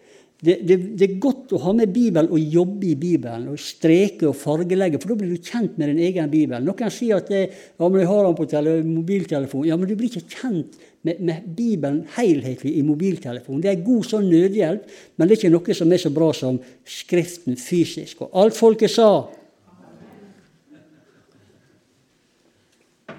[0.44, 4.26] Det, det, det, er godt å ha med Bibelen og jobbe i Bibelen og streke
[4.28, 6.62] og fargelegge, for da blir du kjent med din egen bibel.
[6.66, 7.44] Noen sier at det,
[7.78, 9.64] ja, men jeg har den på mobiltelefon.
[9.66, 13.62] Ja, men du blir ikke kjent med, med Bibelen helhetlig i mobiltelefonen.
[13.62, 14.84] Det er god sånn nødhjelp,
[15.16, 18.24] men det er ikke noe som er så bra som Skriften fysisk.
[18.24, 19.08] Og alt folket sa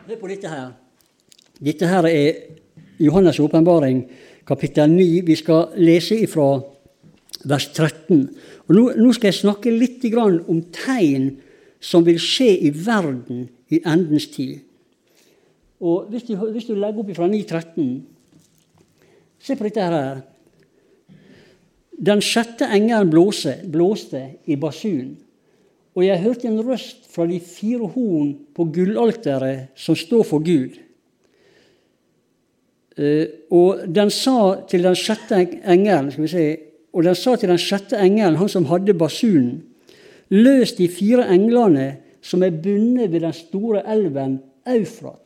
[0.05, 0.73] Hør på dette her.
[1.65, 2.35] Dette her er
[3.01, 4.03] Johannes' åpenbaring,
[4.45, 5.05] kapittel 9.
[5.25, 6.59] Vi skal lese ifra
[7.49, 8.19] vers 13.
[8.67, 11.31] Og nå, nå skal jeg snakke litt om tegn
[11.81, 14.61] som vil skje i verden i endens tid.
[15.79, 17.89] Og Hvis du, hvis du legger opp fra 9.13
[19.39, 20.21] Se på dette her.
[21.95, 25.13] Den sjette engelen blåste, blåste i basun,
[25.95, 30.75] og jeg hørte en røst fra de fire horn på gullalteret som står for Gud.
[32.95, 36.47] Uh, og den sa til den sjette engelen skal vi se,
[36.95, 39.61] og den sa til den sjette engelen, han som hadde basunen,
[40.31, 41.89] løs de fire englene
[42.23, 45.24] som er bundet ved den store elven Eufrat.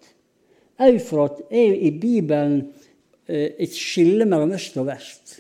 [0.80, 2.62] Eufrat er i Bibelen
[3.28, 5.40] eh, et skille mellom øst og vest.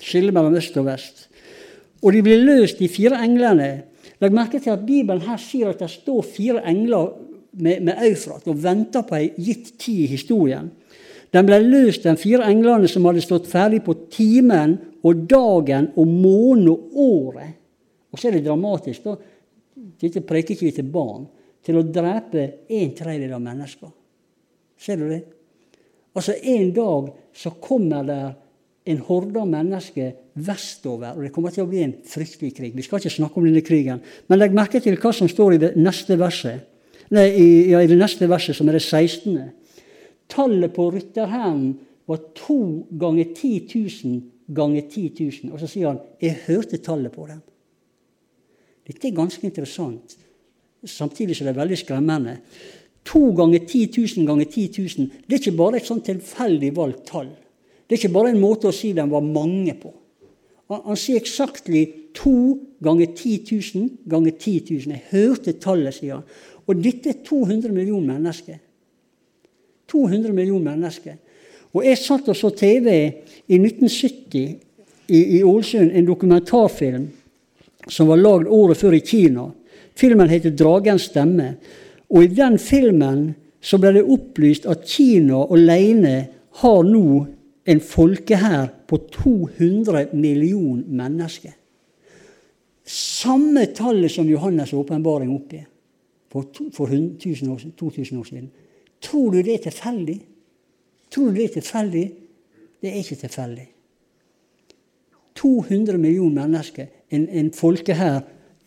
[0.00, 1.26] Skille mellom øst og vest.
[2.02, 3.70] Og de blir løst, de fire englene.
[4.20, 7.10] Legg merke til at Bibelen her sier at det står fire engler
[7.52, 10.70] med, med Eufrat og venter på ei gitt tid i historien.
[11.30, 16.08] Den ble løst, de fire englene som hadde stått ferdig på timen og dagen og
[16.08, 17.52] måneden og året.
[18.10, 19.04] Og så er det dramatisk.
[19.04, 19.14] da.
[20.00, 21.28] Dette preker ikke vi til barn.
[21.64, 23.90] Til å drepe en tredjedel av mennesker.
[24.80, 25.20] Ser du det?
[26.16, 28.22] Altså En dag så kommer det
[28.90, 32.72] en horde av mennesker vestover, og det kommer til å bli en fryktelig krig.
[32.74, 35.60] Vi skal ikke snakke om denne krigen, men legg merke til hva som står i
[35.62, 36.66] det neste verset.
[37.14, 39.36] Nei, i, ja, i det neste verset, som er det 16.
[40.30, 41.72] Tallet på rytterhæren
[42.10, 44.20] var to ganger 10 000
[44.54, 45.52] ganger 10 000.
[45.52, 47.42] Og så sier han 'Jeg hørte tallet på dem'.
[48.86, 50.16] Dette er ganske interessant,
[50.86, 52.36] samtidig det er veldig skremmende.
[53.10, 54.66] To ganger 10 000 ganger 10
[54.98, 57.30] 000 det er ikke bare et sånn tilfeldig valgt tall.
[57.86, 59.92] Det er ikke bare en måte å si den var mange på.
[60.70, 62.32] Han, sier eksaktlig to
[62.84, 63.40] ganger 10
[63.74, 64.92] 000 ganger 10 000.
[64.94, 66.26] Jeg hørte tallet, sier han.
[66.70, 68.60] Og dette er 200 millioner mennesker.
[69.90, 71.16] 200 millioner mennesker.
[71.74, 72.92] Og jeg satt og så TV
[73.50, 74.38] i 1970
[75.10, 77.08] i, i Ålesund, en dokumentarfilm
[77.90, 79.48] som var lagd året før i Kina.
[80.00, 81.54] Filmen heter 'Dragens stemme'.
[82.10, 86.28] Og i den filmen så ble det opplyst at Kina alene
[86.62, 87.26] har nå
[87.66, 91.52] en folkehær på 200 millioner mennesker.
[92.84, 95.68] Samme tallet som Johannes' åpenbaring oppgir
[96.32, 98.50] for, for 2000 år, 2000 år siden.
[99.00, 100.20] Tror du det er tilfeldig?
[101.10, 102.12] Tror du det er tilfeldig?
[102.82, 103.68] Det er ikke tilfeldig.
[105.34, 108.20] 200 millioner mennesker, en, en folkehær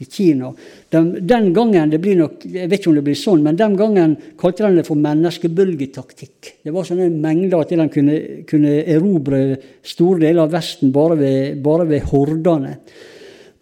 [0.04, 0.52] i Kina.
[0.94, 3.78] Den, den, gangen det blir nok, Jeg vet ikke om det blir sånn, men den
[3.80, 6.54] gangen kalte de det for menneskebølgetaktikk.
[6.64, 9.44] Det var sånne mengder at de kunne, kunne erobre
[9.82, 12.78] store deler av Vesten bare ved, bare ved hordene.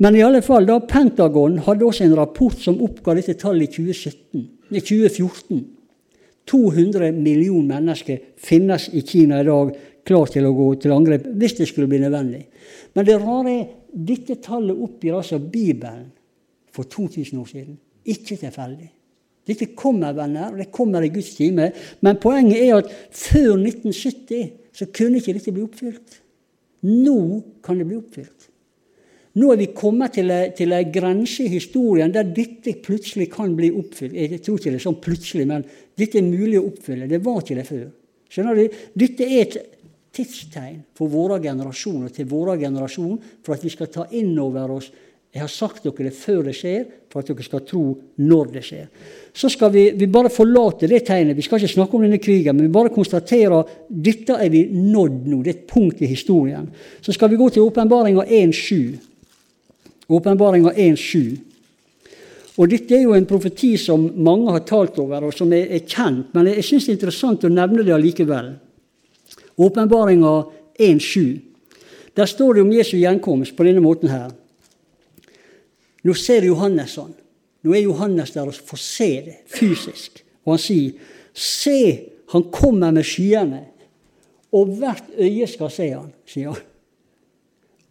[0.01, 3.84] Men i alle fall, da Pentagon hadde også en rapport som oppga dette tallet i
[3.84, 5.62] 2017, i 2014.
[6.49, 9.75] 200 millioner mennesker finnes i Kina i dag
[10.08, 12.41] klar til å gå til angrep hvis det skulle bli nødvendig.
[12.97, 16.10] Men det rare er dette tallet oppgir altså Bibelen
[16.71, 17.77] for 2000 år siden.
[18.05, 18.89] Ikke tilfeldig.
[19.47, 21.71] Dette kommer, venner, og det kommer i Guds time.
[22.01, 26.21] Men poenget er at før 1970 så kunne ikke dette bli oppfylt.
[26.88, 27.17] Nå
[27.63, 28.47] kan det bli oppfylt.
[29.39, 33.69] Nå er vi kommet til en, til grense i historien der dette plutselig kan bli
[33.71, 34.15] oppfylt.
[34.17, 35.63] Jeg tror ikke det er sånn plutselig, men
[35.97, 37.07] dette er mulig å oppfylle.
[37.07, 37.86] Det var ikke det før.
[38.31, 38.81] Skjønner du?
[38.99, 39.57] Dette er et
[40.12, 44.91] tidstegn for våre generasjoner til vår generasjon for at vi skal ta inn over oss
[45.32, 47.84] jeg har sagt dere det før det skjer, for at dere skal tro
[48.20, 48.88] når det skjer.
[49.32, 51.38] Så skal vi, vi bare forlate det tegnet.
[51.38, 54.65] Vi skal ikke snakke om denne krigen, men vi bare konstaterer at dette er vi
[54.76, 55.39] nådd nå.
[55.39, 56.67] Det er et punkt i historien.
[57.00, 59.00] Så skal vi gå til åpenbaringa 1.7.
[60.12, 61.39] Åpenbaringa 1.7.
[62.60, 65.88] Og Dette er jo en profeti som mange har talt over, og som er, er
[65.88, 68.52] kjent, men jeg, syns det er interessant å nevne det allikevel.
[69.63, 70.36] Åpenbaringa
[70.76, 71.24] 1.7.
[72.20, 74.34] Der står det om Jesu gjenkomst på denne måten her.
[76.04, 77.14] Nå ser Johannes sånn.
[77.62, 80.24] Nå er Johannes der og får se det fysisk.
[80.46, 80.92] Og han sier,
[81.34, 82.00] 'Se,
[82.32, 83.66] han kommer med skyene,
[84.52, 86.62] og hvert øye skal se han', sier han.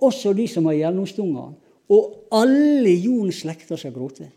[0.01, 1.55] Også de som har gjennomstunget han.
[1.89, 4.29] Og alle jordens slekter skal gråte.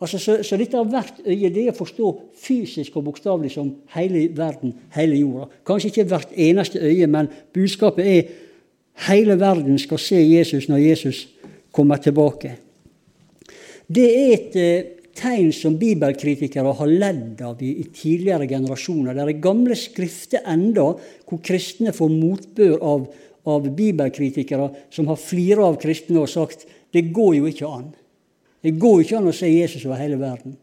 [0.00, 2.08] Altså, så, så, dette har hvert øye det er å forstå
[2.42, 5.46] fysisk og bokstavelig som hele verden, hele jorda.
[5.66, 8.32] Kanskje ikke hvert eneste øye, men budskapet er
[9.06, 11.28] hele verden skal se Jesus når Jesus
[11.70, 12.56] kommer tilbake.
[13.92, 19.16] Det er et eh, tegn som bibelkritikere har ledd av i, i, tidligere generasjoner.
[19.16, 20.92] Det er gamle skrifter enda
[21.28, 23.08] hvor kristne får motbør av,
[23.52, 27.90] av bibelkritikere som har flira av kristne og sagt det går jo ikke an.
[28.62, 30.56] Det går ikke an å se Jesus over hele verden.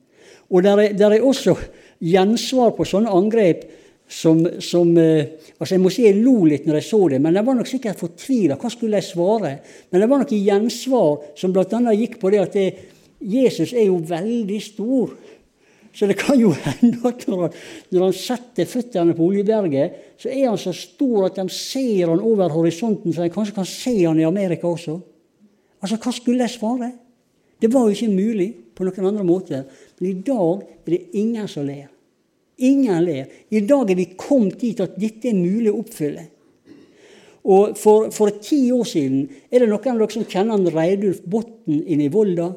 [0.49, 1.57] Og der er, er også
[1.99, 3.65] gjensvar på sånne angrep
[4.09, 7.35] som, som eh, altså Jeg må si jeg lo litt når jeg så det, men
[7.37, 8.57] jeg var nok sikkert fortvila.
[8.57, 9.51] Hva skulle jeg svare?
[9.91, 11.93] Men det var nok gjensvar som bl.a.
[11.93, 12.69] gikk på det at det,
[13.19, 15.11] Jesus er jo veldig stor.
[15.93, 17.49] Så det kan jo hende at når
[17.97, 22.51] han, setter føttene på Oljeberget, så er han så stor at de ser han over
[22.53, 24.99] horisonten, så de kanskje kan se han i Amerika også.
[25.79, 26.91] Altså, hva skulle jeg svare?
[27.59, 29.63] Det var jo ikke mulig på noen andre måter.
[29.99, 31.87] Men i dag er det ingen som ler.
[32.59, 33.27] Ingen ler.
[33.51, 36.25] I dag er vi kommet dit at dette er mulig å oppfylle.
[37.49, 41.79] Og For, for ti år siden er det noen av dere som kjenner Reidulf Botten
[41.87, 42.51] inne i Volda?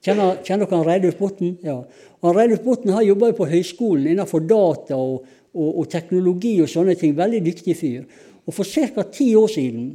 [0.00, 1.56] Kjenner, kjenner dere Reidulf Botten?
[1.64, 1.76] Ja.
[2.24, 7.12] Reidulf Botten har jobba på høyskolen innenfor data og, og, og, teknologi og sånne ting.
[7.18, 8.06] Veldig dyktig fyr.
[8.48, 9.04] Og For ca.
[9.12, 9.90] ti år siden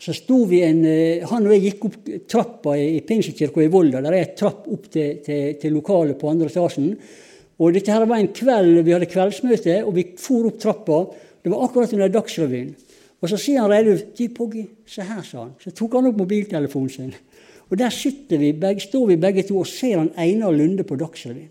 [0.00, 1.96] så sto vi en, eh, Han og jeg gikk opp
[2.28, 4.00] trappa i Pinsekirka i Volda.
[4.00, 6.94] Der er et trapp opp til, til, til lokalet på andre etasjen.
[7.60, 11.02] Og dette her var en kveld, Vi hadde kveldsmøte, og vi for opp trappa.
[11.42, 12.74] Det var akkurat under Dagsrevyen.
[13.20, 15.52] Og så sier han Reidulf 'Du, Poggi, se her', sa han.
[15.60, 17.14] Så tok han opp mobiltelefonen sin.
[17.70, 17.90] Og der
[18.38, 21.50] vi, står vi begge to og ser han Einar Lunde på Dagsrevyen.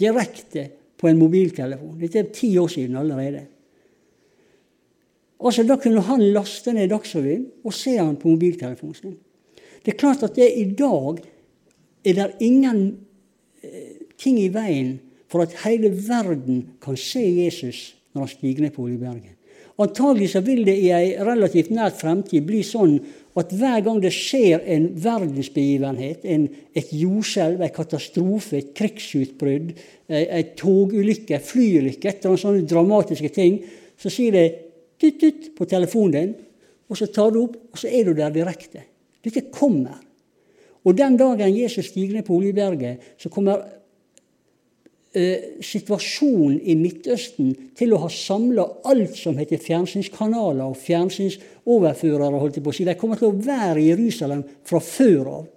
[0.00, 1.98] Direkte på en mobiltelefon.
[2.00, 3.46] Dette er ti år siden allerede.
[5.40, 9.16] Altså, Da kunne han laste ned Dagsrevyen og se han på mobiltelefonen sin.
[9.84, 11.20] Det er klart at det, i dag
[12.04, 12.98] er det ingen
[13.62, 18.70] eh, ting i veien for at hele verden kan se Jesus når han stiger ned
[18.74, 19.36] på Oljeberget.
[19.80, 22.98] Antagelig så vil det i ei relativt nært fremtid bli sånn
[23.40, 29.72] at hver gang det skjer en verdensbegivenhet, en, et jordskjelv, en katastrofe, et krigsutbrudd,
[30.10, 33.58] en togulykke, en flyulykke, et eller annet sånne dramatiske ting,
[34.00, 34.46] så sier det
[35.00, 36.36] tut, tut, på telefonen din,
[36.90, 38.84] og så tar du opp, og så er du der direkte.
[39.24, 40.00] Dette kommer.
[40.84, 43.79] Og den dagen Jesus stiger ned på Oljeberget, så kommer eh,
[45.10, 52.38] situasjonen i Midtøsten til å ha samla alt som heter fjernsynskanaler og fjernsynsoverførere.
[52.38, 52.86] holdt jeg på å si.
[52.86, 55.48] De kommer til å være i Jerusalem fra før av.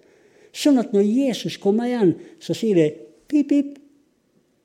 [0.53, 2.89] Sånn at når Jesus kommer igjen, så sier det
[3.29, 3.77] pip, pip,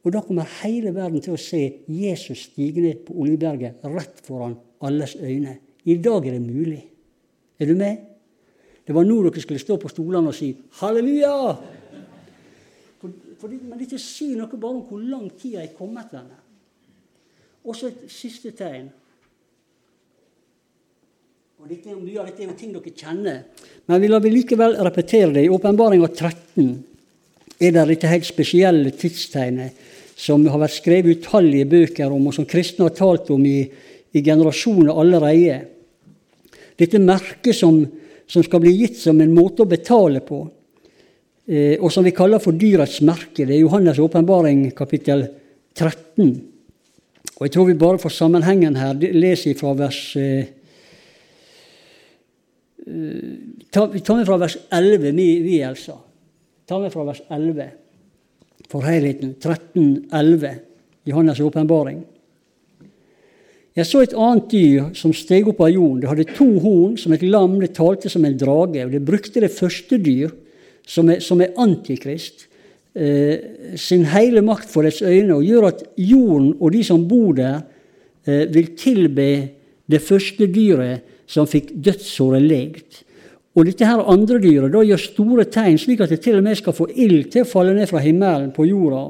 [0.04, 1.60] og da kommer hele verden til å se
[1.92, 5.58] Jesus stige ned på Oljeberget rett foran alles øyne.
[5.84, 6.84] I dag er det mulig.
[7.60, 8.04] Er du med?
[8.86, 11.56] Det var nå dere skulle stå på stolene og si 'halleluja'.
[13.38, 16.38] For, man dette sier noe bare om hvor lang tid jeg er kommet denne.
[17.68, 18.88] Også et siste tegn.
[21.58, 23.38] Og dette Mye av dette er jo ting dere kjenner,
[23.88, 25.46] men vi lar vi likevel repetere det.
[25.46, 26.68] I Åpenbaringa 13
[27.58, 29.86] er det dette helt spesielle tidstegnet
[30.18, 33.62] som har vært skrevet utallige bøker om, og som kristne har talt om i,
[34.14, 35.58] i generasjoner allerede.
[36.78, 37.80] Dette merket som,
[38.26, 40.44] som, skal bli gitt som en måte å betale på,
[41.48, 43.46] og som vi kaller for dyrets merke.
[43.46, 45.22] Det er Johannes' åpenbaring kapittel
[45.74, 46.42] 13.
[47.38, 50.50] Og Jeg tror vi bare får sammenhengen her leser fra vers eh,
[52.86, 53.34] eh
[53.70, 55.96] ta, ta med fra vers 11, vi, vi Elsa.
[56.66, 57.70] Ta med fra vers 11
[58.68, 59.36] for helheten.
[59.40, 60.58] 13, 11,
[61.06, 62.02] Johannes' åpenbaring.
[63.78, 66.00] Jeg så et annet dyr som steg opp av jorden.
[66.02, 68.84] Det hadde to horn som et lam, det talte som en drage.
[68.84, 70.32] og Det brukte det første dyr,
[70.88, 72.46] som er, som er antikrist,
[72.96, 77.34] eh, sin hele makt for dets øyne, og gjør at jorden og de som bor
[77.36, 77.60] der,
[78.26, 79.28] eh, vil tilbe
[79.88, 83.04] det første dyret som fikk dødsåret legt.
[83.56, 86.56] Og dette her andre dyret da gjør store tegn, slik at det til og med
[86.56, 89.08] skal få ild til å falle ned fra himmelen på jorda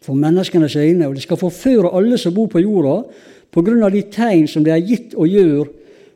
[0.00, 1.08] for menneskenes øyne.
[1.08, 3.02] Og det skal forføre alle som bor på jorda,
[3.50, 3.90] pga.
[3.90, 5.66] de tegn som det er gitt å gjøre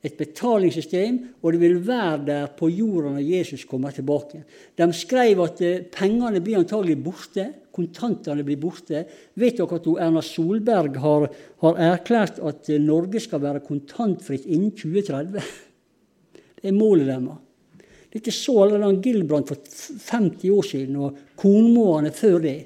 [0.04, 4.42] et betalingssystem, og det vil være der på jorda når Jesus kommer tilbake.
[4.76, 9.04] De skrev at eh, pengene blir antagelig borte, kontantene blir borte.
[9.40, 11.26] Vet dere at Erna Solberg har,
[11.64, 15.50] har erklært at eh, Norge skal være kontantfritt innen 2030?
[16.60, 17.42] Det er målet deres.
[18.14, 22.58] Dette så Allan Gilbrand for 50 år siden, og kornmåene før det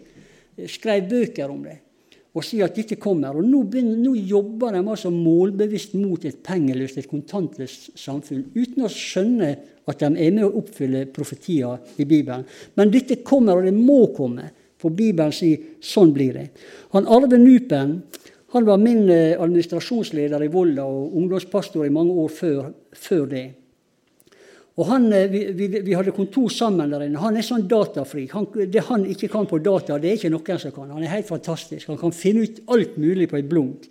[0.69, 1.79] skrev bøker om det
[2.39, 3.39] og sier at dette kommer.
[3.39, 8.87] Og nå, begynner, nå jobber de altså målbevisst mot et pengeløst, et kontantløst samfunn, uten
[8.87, 9.51] å skjønne
[9.89, 12.45] at de er med å oppfylle profetier i Bibelen.
[12.79, 16.49] Men dette kommer, og det må komme, for Bibelen sier sånn blir det.
[16.95, 18.03] Han Arve Nupen
[18.49, 23.43] Han var min eh, administrasjonsleder i Volda og ungdomspastor i mange år før, før det.
[24.79, 27.20] Og han, eh, vi, vi, vi, hadde kontor sammen der inne.
[27.20, 28.33] Han er sånn datafrik.
[28.72, 30.95] Det han ikke kan på data, det er ikke noen som kan.
[30.95, 31.91] Han er helt fantastisk.
[31.91, 33.85] Han kan finne ut alt mulig på et blunk.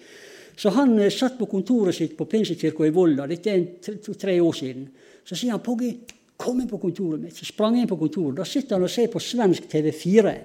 [0.58, 3.28] Så han eh, satt på kontoret sitt på Pinsekirka i Volda.
[3.30, 4.88] Dette er to-tre år siden.
[5.28, 5.92] Så sier han Poggi,
[6.40, 7.38] kom inn på kontoret mitt.
[7.38, 8.40] Så sprang jeg inn på kontoret.
[8.40, 10.38] Da sitter han og ser på svensk TV4.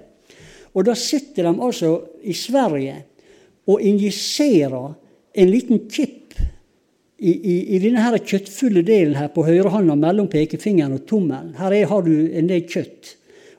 [0.73, 1.95] Og da sitter de altså
[2.25, 2.97] i Sverige
[3.69, 4.93] og injiserer
[5.33, 6.33] en liten kipp
[7.23, 11.53] i, i, i denne her kjøttfulle delen her på høyrehånda mellom pekefingeren og tommelen.
[11.55, 13.13] Her er, har du en del kjøtt,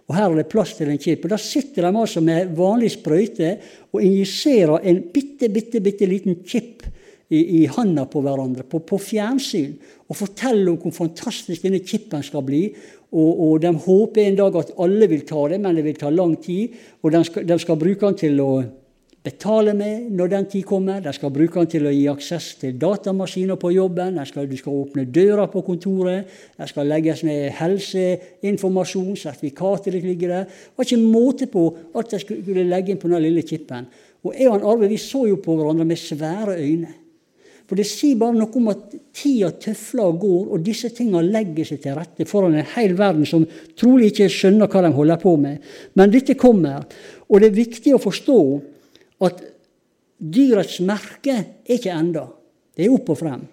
[0.04, 1.24] og her er det plass til en kipp.
[1.24, 3.54] Og Da sitter de altså med vanlig sprøyte
[3.94, 6.84] og injiserer en bitte, bitte, bitte liten kipp
[7.32, 9.72] i, i handa på hverandre på, på, fjernsyn
[10.10, 12.66] og forteller om hvor fantastisk denne kippen skal bli.
[13.14, 16.10] Og, og, De håper en dag at alle vil ta det, men det vil ta
[16.10, 16.74] lang tid.
[17.02, 18.54] Og de skal, de skal bruke den til å
[19.24, 21.00] betale med når den tid kommer.
[21.00, 24.18] De skal bruke den til å gi aksess til datamaskiner på jobben.
[24.18, 26.32] De skal, de skal åpne døra på kontoret.
[26.58, 29.14] Det skal legges ned helseinformasjon.
[29.20, 30.50] Sertifikatet ditt ligger der.
[30.50, 33.88] Det var ikke måte på at de skulle legge inn på den lille chipen.
[34.24, 37.03] Og jeg og Arve vi så jo på hverandre med svære øyne.
[37.64, 41.70] For det sier bare noe om at tida tøfler og går, og disse tingene legger
[41.70, 43.46] seg til rette foran en hel verden som
[43.78, 45.64] trolig ikke skjønner hva de holder på med.
[45.96, 46.84] Men dette kommer,
[47.24, 48.38] og det er viktig å forstå
[49.24, 49.40] at
[50.18, 52.26] dyrets merke er ikke enda.
[52.74, 53.46] Det er opp og frem.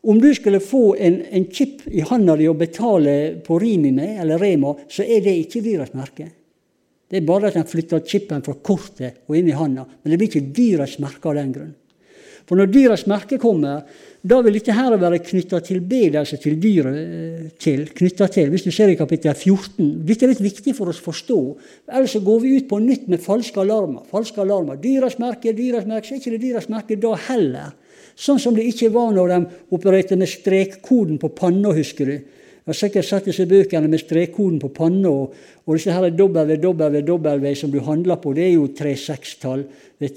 [0.00, 4.22] Om du skulle få en, en chip i handa di og betale på Rimi med,
[4.22, 6.30] eller Rema, så er det ikke dyrets merke.
[7.10, 9.84] Det er bare at en flytter chipen fra kortet og inn i handa.
[9.84, 11.74] Men det blir ikke dyrets merke av den grunn.
[12.50, 13.84] For når dyrets merke kommer,
[14.26, 18.48] da vil dette her være knytta tilbedelse til dyret eh, til, til.
[18.50, 19.92] Hvis du ser i kapittel 14.
[20.08, 21.38] Dette er litt viktig for oss å forstå.
[21.94, 24.02] Ellers så går vi ut på nytt med falske alarmer.
[24.10, 24.80] Falske alarmer.
[24.82, 26.08] Dyrets merke, dyrets merke.
[26.08, 27.70] Så er ikke det dyrets merke da heller.
[28.18, 29.40] Sånn som det ikke var når de
[29.78, 32.39] opererte med strekkoden på panna, husker du.
[32.70, 35.32] Har sikkert sett disse bøkene med strekkoden på panna, og,
[35.66, 39.64] og disse her www som du handler på, det er jo tre-seks-tall.
[39.98, 40.10] Da,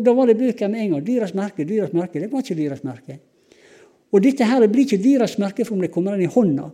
[0.00, 1.02] da, var det bøker med en gang.
[1.04, 2.22] Dyras merke, dyras merke.
[2.22, 3.18] Det var ikke dyras merke.
[4.08, 6.70] Og dette her blir ikke dyras merke for om det kommer inn i hånda.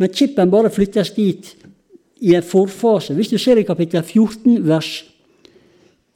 [0.00, 1.52] Men chipen bare flyttes dit
[2.24, 3.12] i en forfase.
[3.12, 4.94] Hvis du ser i kapittel 14, vers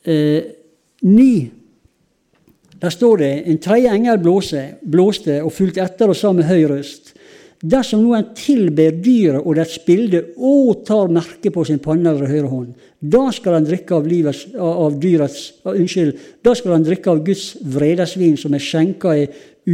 [0.09, 0.49] eh,
[1.05, 1.31] 9
[2.79, 6.63] der står det en tredje engel blåste, blåste og fulgte etter og sa med høy
[6.71, 7.17] røst.
[7.59, 12.51] Dersom noen tilber dyret og dets bilde og tar merke på sin panne eller høyre
[12.53, 12.69] hånd,
[13.03, 16.13] da skal han drikke av, livets, av dyrets Unnskyld,
[16.47, 19.25] da skal han drikke av Guds vredesvin, som er skjenka i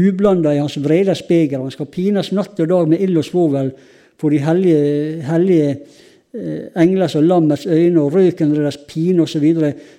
[0.00, 1.60] ublanda i hans vredes beger.
[1.60, 3.68] Han skal pines natt og dag med ild og svovel
[4.20, 9.44] for de hellige, hellige uh, englers og lammets øyne, og røken deres pine osv.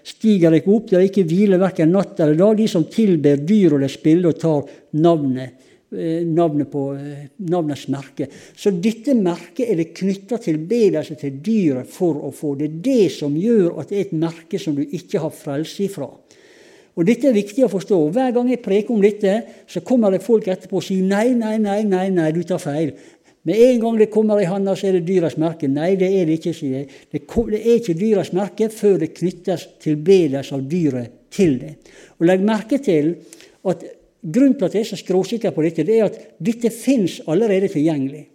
[0.09, 3.77] stiger ikke opp, det er ikke hvile verken natt eller dag, de som tilber dyr
[3.77, 5.64] og dets bilde og tar navnet Eh,
[6.27, 8.27] navnet på eh, navnets merke.
[8.55, 12.55] Så dette merket er det knytta tilbedelse til dyret for å få.
[12.59, 15.85] Det er det som gjør at det er et merke som du ikke har frelse
[15.87, 16.09] ifra.
[16.95, 17.97] Og Dette er viktig å forstå.
[18.15, 19.33] Hver gang jeg preker om dette,
[19.67, 22.93] så kommer det folk etterpå og sier nei, nei, nei, nei, nei, du tar feil.
[23.45, 25.67] Med en gang det kommer i handa, så er det dyras merke.
[25.69, 26.87] Nei, det er det ikke, sier jeg.
[27.13, 27.21] Det,
[27.59, 31.75] er ikke dyras merke før det knyttes tilbedelse av dyret til det.
[32.17, 33.11] Og Legg merke til
[33.69, 33.85] at
[34.25, 37.69] Grunnen til at jeg er så skråsikker på dette, det er at dette fins allerede
[37.69, 38.25] tilgjengelig.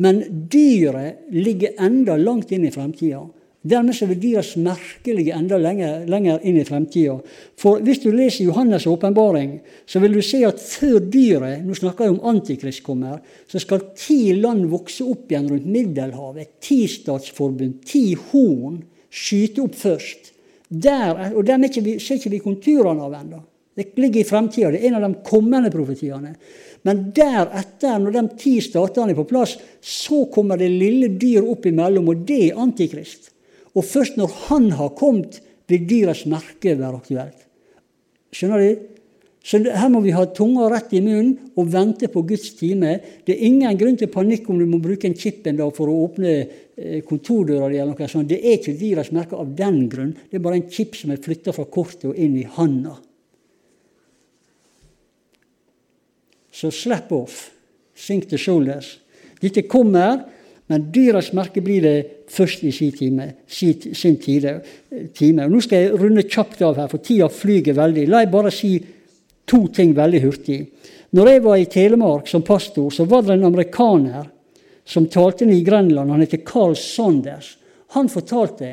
[0.00, 3.20] Men dyret ligger enda langt inn i fremtida.
[3.62, 7.14] Dermed så vil dyrets merke ligge enda lenger, lenger inn i fremtida.
[7.60, 12.08] For hvis du leser Johannes' åpenbaring, så vil du se at før dyret Nå snakker
[12.08, 13.20] jeg om Antikrist kommer.
[13.46, 16.56] Så skal ti land vokse opp igjen rundt Middelhavet.
[16.64, 18.80] Ti statsforbund, ti horn,
[19.12, 20.32] skyte opp først.
[20.66, 23.42] Der, og dem ser ikke vi konturene av ennå.
[23.74, 24.70] Det ligger i fremtida.
[24.72, 26.34] Det er en av de kommende profetiene.
[26.86, 31.68] Men deretter, når de ti statene er på plass, så kommer det lille dyr opp
[31.70, 33.30] imellom, og det er Antikrist.
[33.72, 37.46] Og først når han har kommet, vil dyrets merke være aktuelt.
[38.32, 38.88] Skjønner du?
[39.42, 42.94] Så her må vi ha tunga rett i munnen og vente på Guds time.
[43.26, 45.90] Det er ingen grunn til panikk om du må bruke en chip en dag for
[45.90, 47.80] å åpne eh, kontordøra di.
[47.80, 48.30] eller noe sånt.
[48.30, 50.12] Det er ikke dyrets merke av den grunn.
[50.30, 52.94] Det er bare en chip som er flytta fra kortet og inn i handa.
[56.52, 57.50] Så slap off.
[57.94, 58.98] Sink the shoulders.
[59.40, 60.20] Dette kommer,
[60.70, 61.96] men dyras merke blir det
[62.32, 63.28] først i sin time.
[63.46, 64.54] Sin tide,
[65.14, 65.48] time.
[65.48, 68.06] Nå skal jeg runde kjapt av her, for tida flyger veldig.
[68.08, 68.76] La jeg bare si
[69.48, 70.60] to ting veldig hurtig.
[71.12, 74.30] Når jeg var i Telemark som pastor, så var det en amerikaner
[74.84, 76.10] som talte i Grenland.
[76.10, 77.56] Han heter Carl Sanders.
[77.92, 78.70] Han fortalte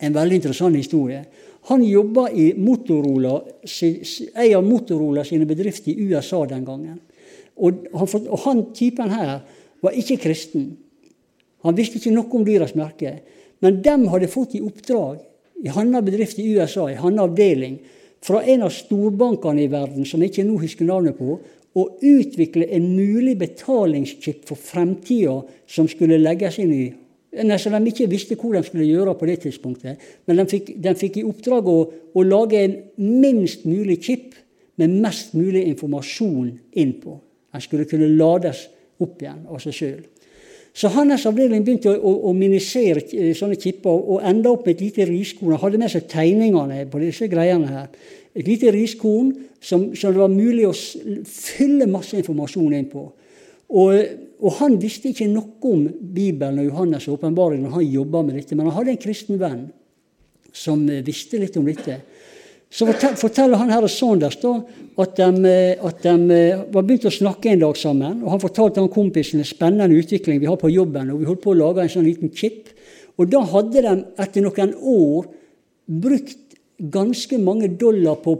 [0.00, 1.24] en veldig interessant historie.
[1.68, 3.40] Han jobba i Motorola,
[3.80, 7.00] en av Motorola sine bedrifter i USA den gangen.
[7.60, 9.40] Og han, og han typen her
[9.84, 10.70] var ikke kristen.
[11.66, 13.18] Han visste ikke noe om dyras merke.
[13.60, 15.20] Men dem hadde fått i oppdrag
[15.60, 17.78] i hans bedrift i USA, i hans avdeling,
[18.24, 21.38] fra en av storbankene i verden, som jeg ikke nå husker navnet på,
[21.70, 25.36] å utvikle en mulig betalingschip for fremtida
[25.70, 26.86] som skulle legges inn i
[27.30, 30.00] Nesten de ikke visste hvor de skulle gjøre på det tidspunktet.
[30.26, 31.78] Men de fikk, de fikk i oppdrag å,
[32.10, 34.34] å, lage en minst mulig chip
[34.80, 36.50] med mest mulig informasjon
[36.82, 37.14] innpå.
[37.54, 38.64] Den skulle kunne lades
[39.00, 40.00] opp igjen av seg sjøl.
[40.74, 44.76] Så hans avdeling begynte å, å, å minisere eh, sånne chipper og enda opp med
[44.76, 45.54] et lite riskorn.
[45.54, 47.88] Han hadde med seg tegningene på disse greiene her.
[48.34, 50.74] Et lite riskorn som, som det var mulig å
[51.26, 53.08] fylle masse informasjon inn på.
[53.70, 53.94] Og,
[54.40, 58.56] og, han visste ikke noe om Bibelen og Johannes' åpenbaring når han jobba med dette,
[58.56, 59.68] men han hadde en kristen venn
[60.52, 62.00] som eh, visste litt om dette.
[62.70, 62.86] Så
[63.18, 64.52] forteller han her Saunders da,
[65.02, 68.20] at de, eh, at de eh, var begynt å snakke en dag sammen.
[68.22, 71.10] og Han fortalte han kompisen en spennende utvikling vi har på jobben.
[71.10, 72.70] og Vi holdt på å lage en sånn liten chip.
[73.18, 75.26] Og da hadde de etter noen år
[75.90, 76.38] brukt
[76.80, 78.36] ganske mange dollar på,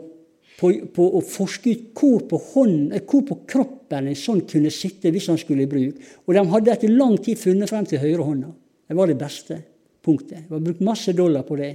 [0.61, 4.73] på, på å forske ut hvor på, hånd, eh, hvor på kroppen en sånn kunne
[4.75, 6.01] sitte hvis han skulle i bruk.
[6.27, 8.51] Og de hadde etter lang tid funnet frem til høyrehånda.
[8.91, 9.61] Det var det beste
[10.05, 10.45] punktet.
[10.45, 11.73] Det var brukt masse dollar på det.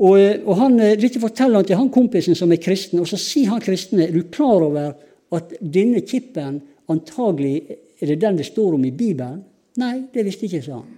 [0.00, 3.20] Og, og han, eh, Dette forteller han til han kompisen som er kristen, og så
[3.20, 4.94] sier han kristne er du klar over
[5.36, 6.58] at denne kippen
[6.90, 9.42] antagelig er det den det står om i Bibelen?
[9.80, 10.96] Nei, det visste ikke, sa han.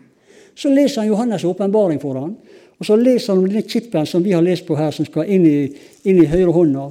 [0.54, 2.36] Så leser han Johannes' åpenbaring for han,
[2.82, 5.28] og så leser han om denne chipen som vi har lest på her, som skal
[5.30, 5.58] inn i,
[6.10, 6.88] inn i høyre hånda.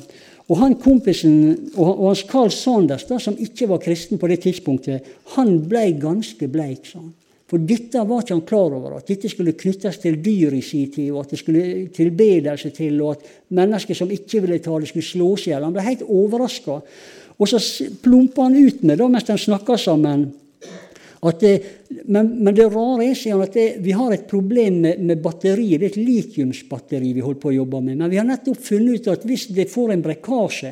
[0.48, 1.34] Og han kompisen,
[1.74, 5.90] og, og hans Carl Sanders, da, som ikke var kristen på det tidspunktet, han ble
[6.00, 7.10] ganske bleik, han.
[7.52, 10.88] For dette var ikke han klar over, at dette skulle knyttes til dyr i sin
[10.96, 13.26] tid, og at det skulle tilbedelse til, og at
[13.60, 15.68] mennesker som ikke ville ta det, skulle slås i hjel.
[15.68, 16.80] Han ble helt overraska.
[17.36, 17.60] Og så
[18.00, 20.30] plumpa han ut med, da, mens de snakka sammen,
[21.22, 21.54] det,
[22.10, 25.78] men, men, det rare er han, at det, vi har et problem med, med batteriet.
[25.78, 28.00] Det er et litiumsbatteri vi holder på å jobbe med.
[28.00, 30.72] Men vi har nettopp funnet ut at hvis det får en brekkasje,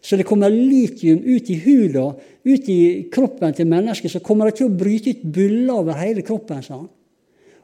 [0.00, 2.06] så det kommer litium ut i hula,
[2.44, 2.80] ut i
[3.12, 6.62] kroppen til mennesket, så kommer det til å bryte ut byller over hele kroppen.
[6.64, 6.88] sa han.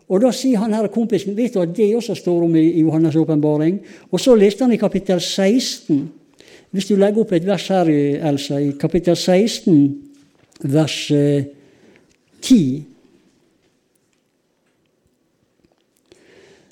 [0.08, 3.18] Og Da sier han her kompisen vet du at det også står om i Johannes'
[3.18, 3.80] åpenbaring.
[4.12, 6.08] Og så leste han i kapittel 16.
[6.70, 7.90] Hvis du legger opp et vers her,
[8.30, 10.02] Elsa, i kapittel 16,
[10.62, 11.10] vers
[12.42, 12.82] 10 eh,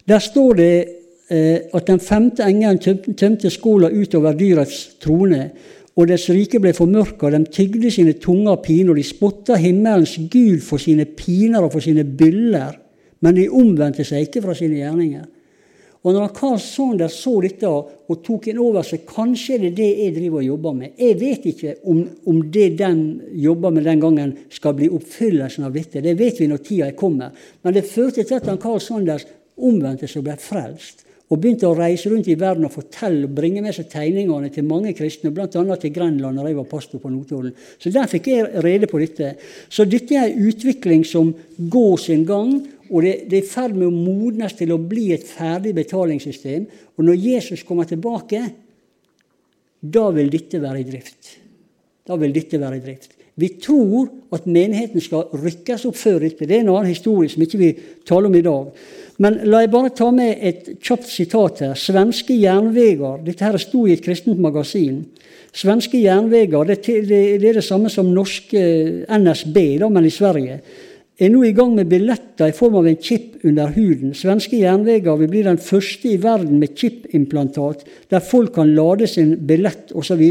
[0.09, 0.87] Der står det
[1.31, 2.79] Eh, at den femte engelen
[3.17, 5.47] tømte skåla utover dyrets trone,
[5.97, 10.61] og dets rike ble formørka, de tygde sine tunger pine, og de spotta himmelens Gud
[10.67, 12.77] for sine piner og for sine byller,
[13.25, 15.25] men de omvendte seg ikke fra sine gjerninger.
[16.05, 19.87] Og når Carl Sander så dette og tok inn over seg Kanskje det er det
[19.89, 20.99] jeg driver og jobber med.
[21.01, 23.01] Jeg vet ikke om, om det den
[23.41, 26.05] jobber med den gangen, skal bli oppfyllelsen av dette.
[26.05, 27.33] Det vet vi når tida kommer.
[27.65, 29.25] Men det førte til at han Carl Sanders
[29.57, 33.33] omvendte seg og ble frelst og begynte å reise rundt i verden og fortelle og
[33.35, 35.49] bringe med seg tegningene til mange kristne, bl.a.
[35.49, 37.55] til Grenland, når jeg var pastor på Notodden.
[37.81, 39.33] Så der fikk jeg rede på dette.
[39.73, 42.59] Så dette er en utvikling som går sin gang,
[42.91, 46.67] og det, det er i ferd med å modnes til å bli et ferdig betalingssystem.
[46.99, 48.43] Og når Jesus kommer tilbake,
[49.81, 51.35] da vil dette være i drift.
[52.05, 53.15] Da vil dette være i drift.
[53.35, 56.47] Vi tror at menigheten skal rykkes opp før dette.
[56.47, 57.71] Det er en annen historie som ikke vi
[58.07, 58.69] taler om i dag.
[59.25, 61.75] Men la jeg bare ta med et kjapt sitat her.
[61.79, 63.25] Svenske jernveger.
[63.27, 65.03] Dette her sto i et kristent magasin.
[65.55, 68.63] Svenske jernveger, det, det, det er det samme som norske
[69.07, 70.57] NSB, da, men i Sverige,
[71.15, 74.15] er nå i gang med billetter i form av en chip under huden.
[74.19, 79.37] Svenske jernveger vil bli den første i verden med chipimplantat, der folk kan lade sin
[79.47, 80.23] billett osv.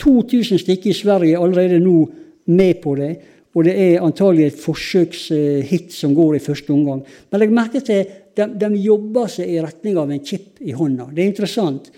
[0.00, 2.06] 2000 stykker i Sverige er allerede nå
[2.46, 3.10] med på det.
[3.56, 7.02] Og det er antagelig et forsøkshit som går i første omgang.
[7.30, 8.04] Men legg merke til
[8.36, 11.08] de, de jobber seg i retning av en chip i hånda.
[11.12, 11.88] Det er interessant.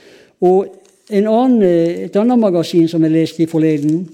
[0.46, 0.66] Og
[1.10, 1.62] annen,
[2.06, 4.04] et annet magasin som jeg leste i forleden,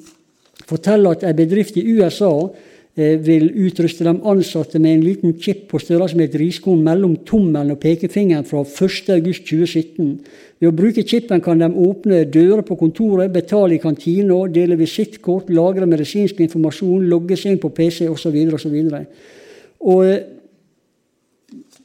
[0.64, 5.64] forteller at en bedrift i USA Eh, vil utruste de ansatte med en liten chip
[5.70, 10.12] på størrelse med et riskorn mellom tommelen og pekefingeren fra 1.8.2017.
[10.62, 15.50] Ved å bruke chipen kan de åpne dører på kontoret, betale i kantina, dele visittkort,
[15.50, 18.38] lagre medisinsk informasjon, logge seg inn på PC osv.
[18.54, 18.78] osv.
[19.90, 20.22] Og eh,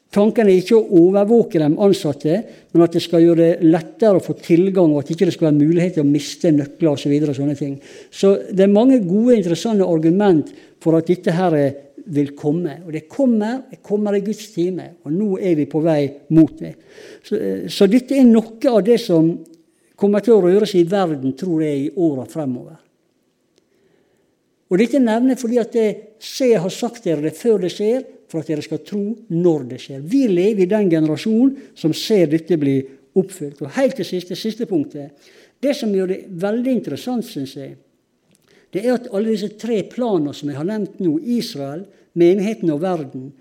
[0.10, 2.38] Tanken er ikke å overvåke de ansatte,
[2.74, 5.52] men at det skal gjøre det lettere å få tilgang, og at det ikke skal
[5.52, 7.04] være mulighet til å miste nøkler osv.
[7.04, 7.70] Så, videre,
[8.10, 10.50] så det er mange gode, interessante argument
[10.82, 11.60] for at dette her
[12.10, 12.80] vil komme.
[12.88, 16.02] Og det kommer, det kommer i Guds time, og nå er vi på vei
[16.34, 16.74] mot det.
[17.22, 19.30] Så, eh, så dette er noe av det som
[20.00, 22.80] kommer til å røre seg i verden, tror jeg, i åra fremover.
[24.70, 27.74] Og dette nevner jeg fordi at det, se, jeg har sagt dere det før det
[27.74, 29.04] skjer, for at dere skal tro
[29.34, 30.06] når det skjer.
[30.06, 32.78] Vi lever i den generasjonen som ser dette bli
[33.18, 33.62] oppfylt.
[33.66, 35.16] Og helt til siste, siste punktet.
[35.60, 37.76] Det som gjør det veldig interessant, syns jeg,
[38.70, 41.88] det er at alle disse tre planene som jeg har nevnt nå, Israel,
[42.20, 43.32] menigheten og verden,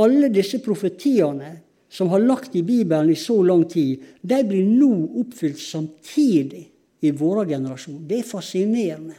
[0.00, 1.56] alle disse profetiene
[1.90, 4.92] som har lagt i Bibelen i så lang tid, de blir nå
[5.24, 6.62] oppfylt samtidig
[7.02, 8.04] i vår generasjon.
[8.06, 9.18] Det er fascinerende.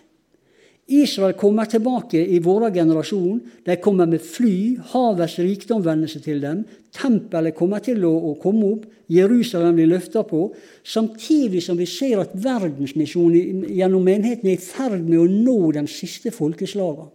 [0.91, 3.39] Israel kommer tilbake i vår generasjon.
[3.65, 4.77] De kommer med fly.
[4.91, 6.65] Havets rikdom vender seg til dem.
[6.95, 8.85] Tempelet kommer til å, å komme opp.
[9.11, 10.49] Jerusalem blir løfta på.
[10.83, 15.85] Samtidig som vi ser at verdensmisjonen gjennom menigheten er i ferd med å nå de
[15.91, 17.11] siste folkeslagene.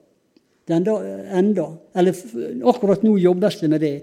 [0.67, 1.67] Enda.
[1.95, 2.17] Eller
[2.67, 3.97] akkurat nå jobbes det med det.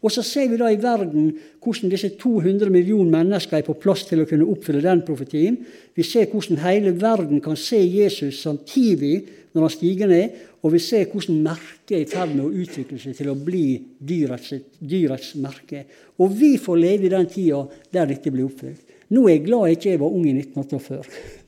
[0.00, 4.06] Og så ser vi da i verden hvordan disse 200 millioner mennesker er på plass
[4.08, 5.58] til å kunne oppfylle den profetien.
[5.96, 9.18] Vi ser hvordan hele verden kan se Jesus samtidig
[9.52, 10.38] når han stiger ned.
[10.60, 13.64] Og vi ser hvordan merket er i ferd med å utvikle seg til å bli
[13.98, 15.84] dyrets, dyrets merke.
[16.20, 18.98] Og vi får leve i den tida der dette blir oppfylt.
[19.10, 21.39] Nå er jeg glad jeg ikke var ung i 1948.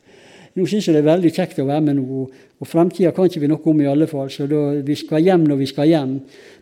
[0.52, 2.26] Nå syns jeg det er veldig kjekt å være med nå.
[2.60, 5.46] Og Fremtida kan ikke vi noe om i alle fall, så da, vi skal hjem
[5.48, 6.14] når vi skal hjem.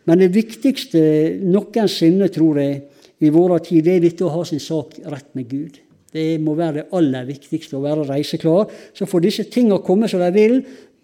[0.06, 1.02] Men det viktigste
[1.42, 2.82] noensinne, tror jeg,
[3.20, 5.80] i vår tid, det er dette å ha sin sak rett med Gud.
[6.10, 8.70] Det må være det aller viktigste, å være reiseklar.
[8.96, 10.56] Så får disse tingene komme som de vil,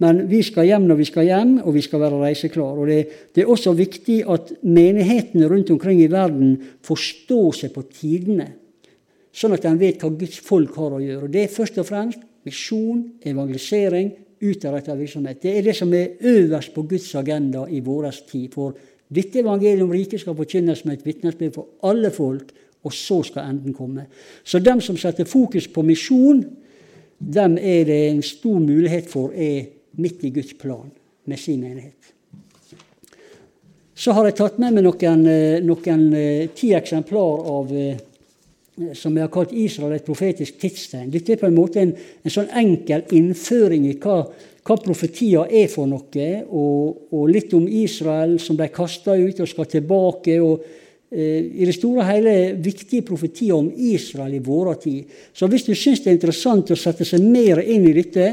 [0.03, 2.79] men vi skal hjem når vi skal hjem, og vi skal være reiseklar.
[2.81, 3.01] Og det,
[3.35, 6.57] det, er også viktig at menighetene rundt omkring i verden
[6.87, 8.51] forstår seg på tidene,
[9.37, 11.29] sånn at de vet hva Guds folk har å gjøre.
[11.29, 15.41] Og Det er først og fremst misjon, evangelisering, utretta virksomhet.
[15.43, 18.51] Det er det som er øverst på Guds agenda i vår tid.
[18.55, 18.77] For
[19.09, 22.53] dette evangeliet om riket skal forkynnes med et vitnesbyrd for alle folk,
[22.87, 24.07] og så skal enden komme.
[24.45, 26.45] Så dem som setter fokus på misjon,
[27.19, 30.91] dem er det en stor mulighet for er midt i Guds plan
[31.27, 32.13] med sin menighet.
[33.97, 37.97] Så har jeg tatt med meg noen, eh, noen eh, ti eksemplar av eh,
[38.93, 41.11] som jeg har kalt Israel et profetisk tidstegn.
[41.13, 44.19] Dette er på en måte en, en sånn enkel innføring i hva,
[44.67, 49.49] hva profetier er for noe, og, og, litt om Israel som ble kasta ut og
[49.49, 50.37] skal tilbake.
[50.45, 50.67] og
[51.09, 55.17] eh, I det store og hele viktige profetier om Israel i vår tid.
[55.33, 58.29] Så hvis du syns det er interessant å sette seg mer inn i dette,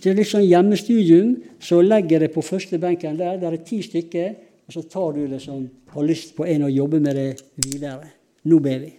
[0.00, 3.40] til litt sånn hjemmestudium, så legger jeg det på første benken der.
[3.40, 4.34] Der er ti stykker.
[4.66, 7.28] Og så tar du det som har lyst på en å jobbe med det
[7.60, 8.08] videre.
[8.50, 8.94] Nå ber vi.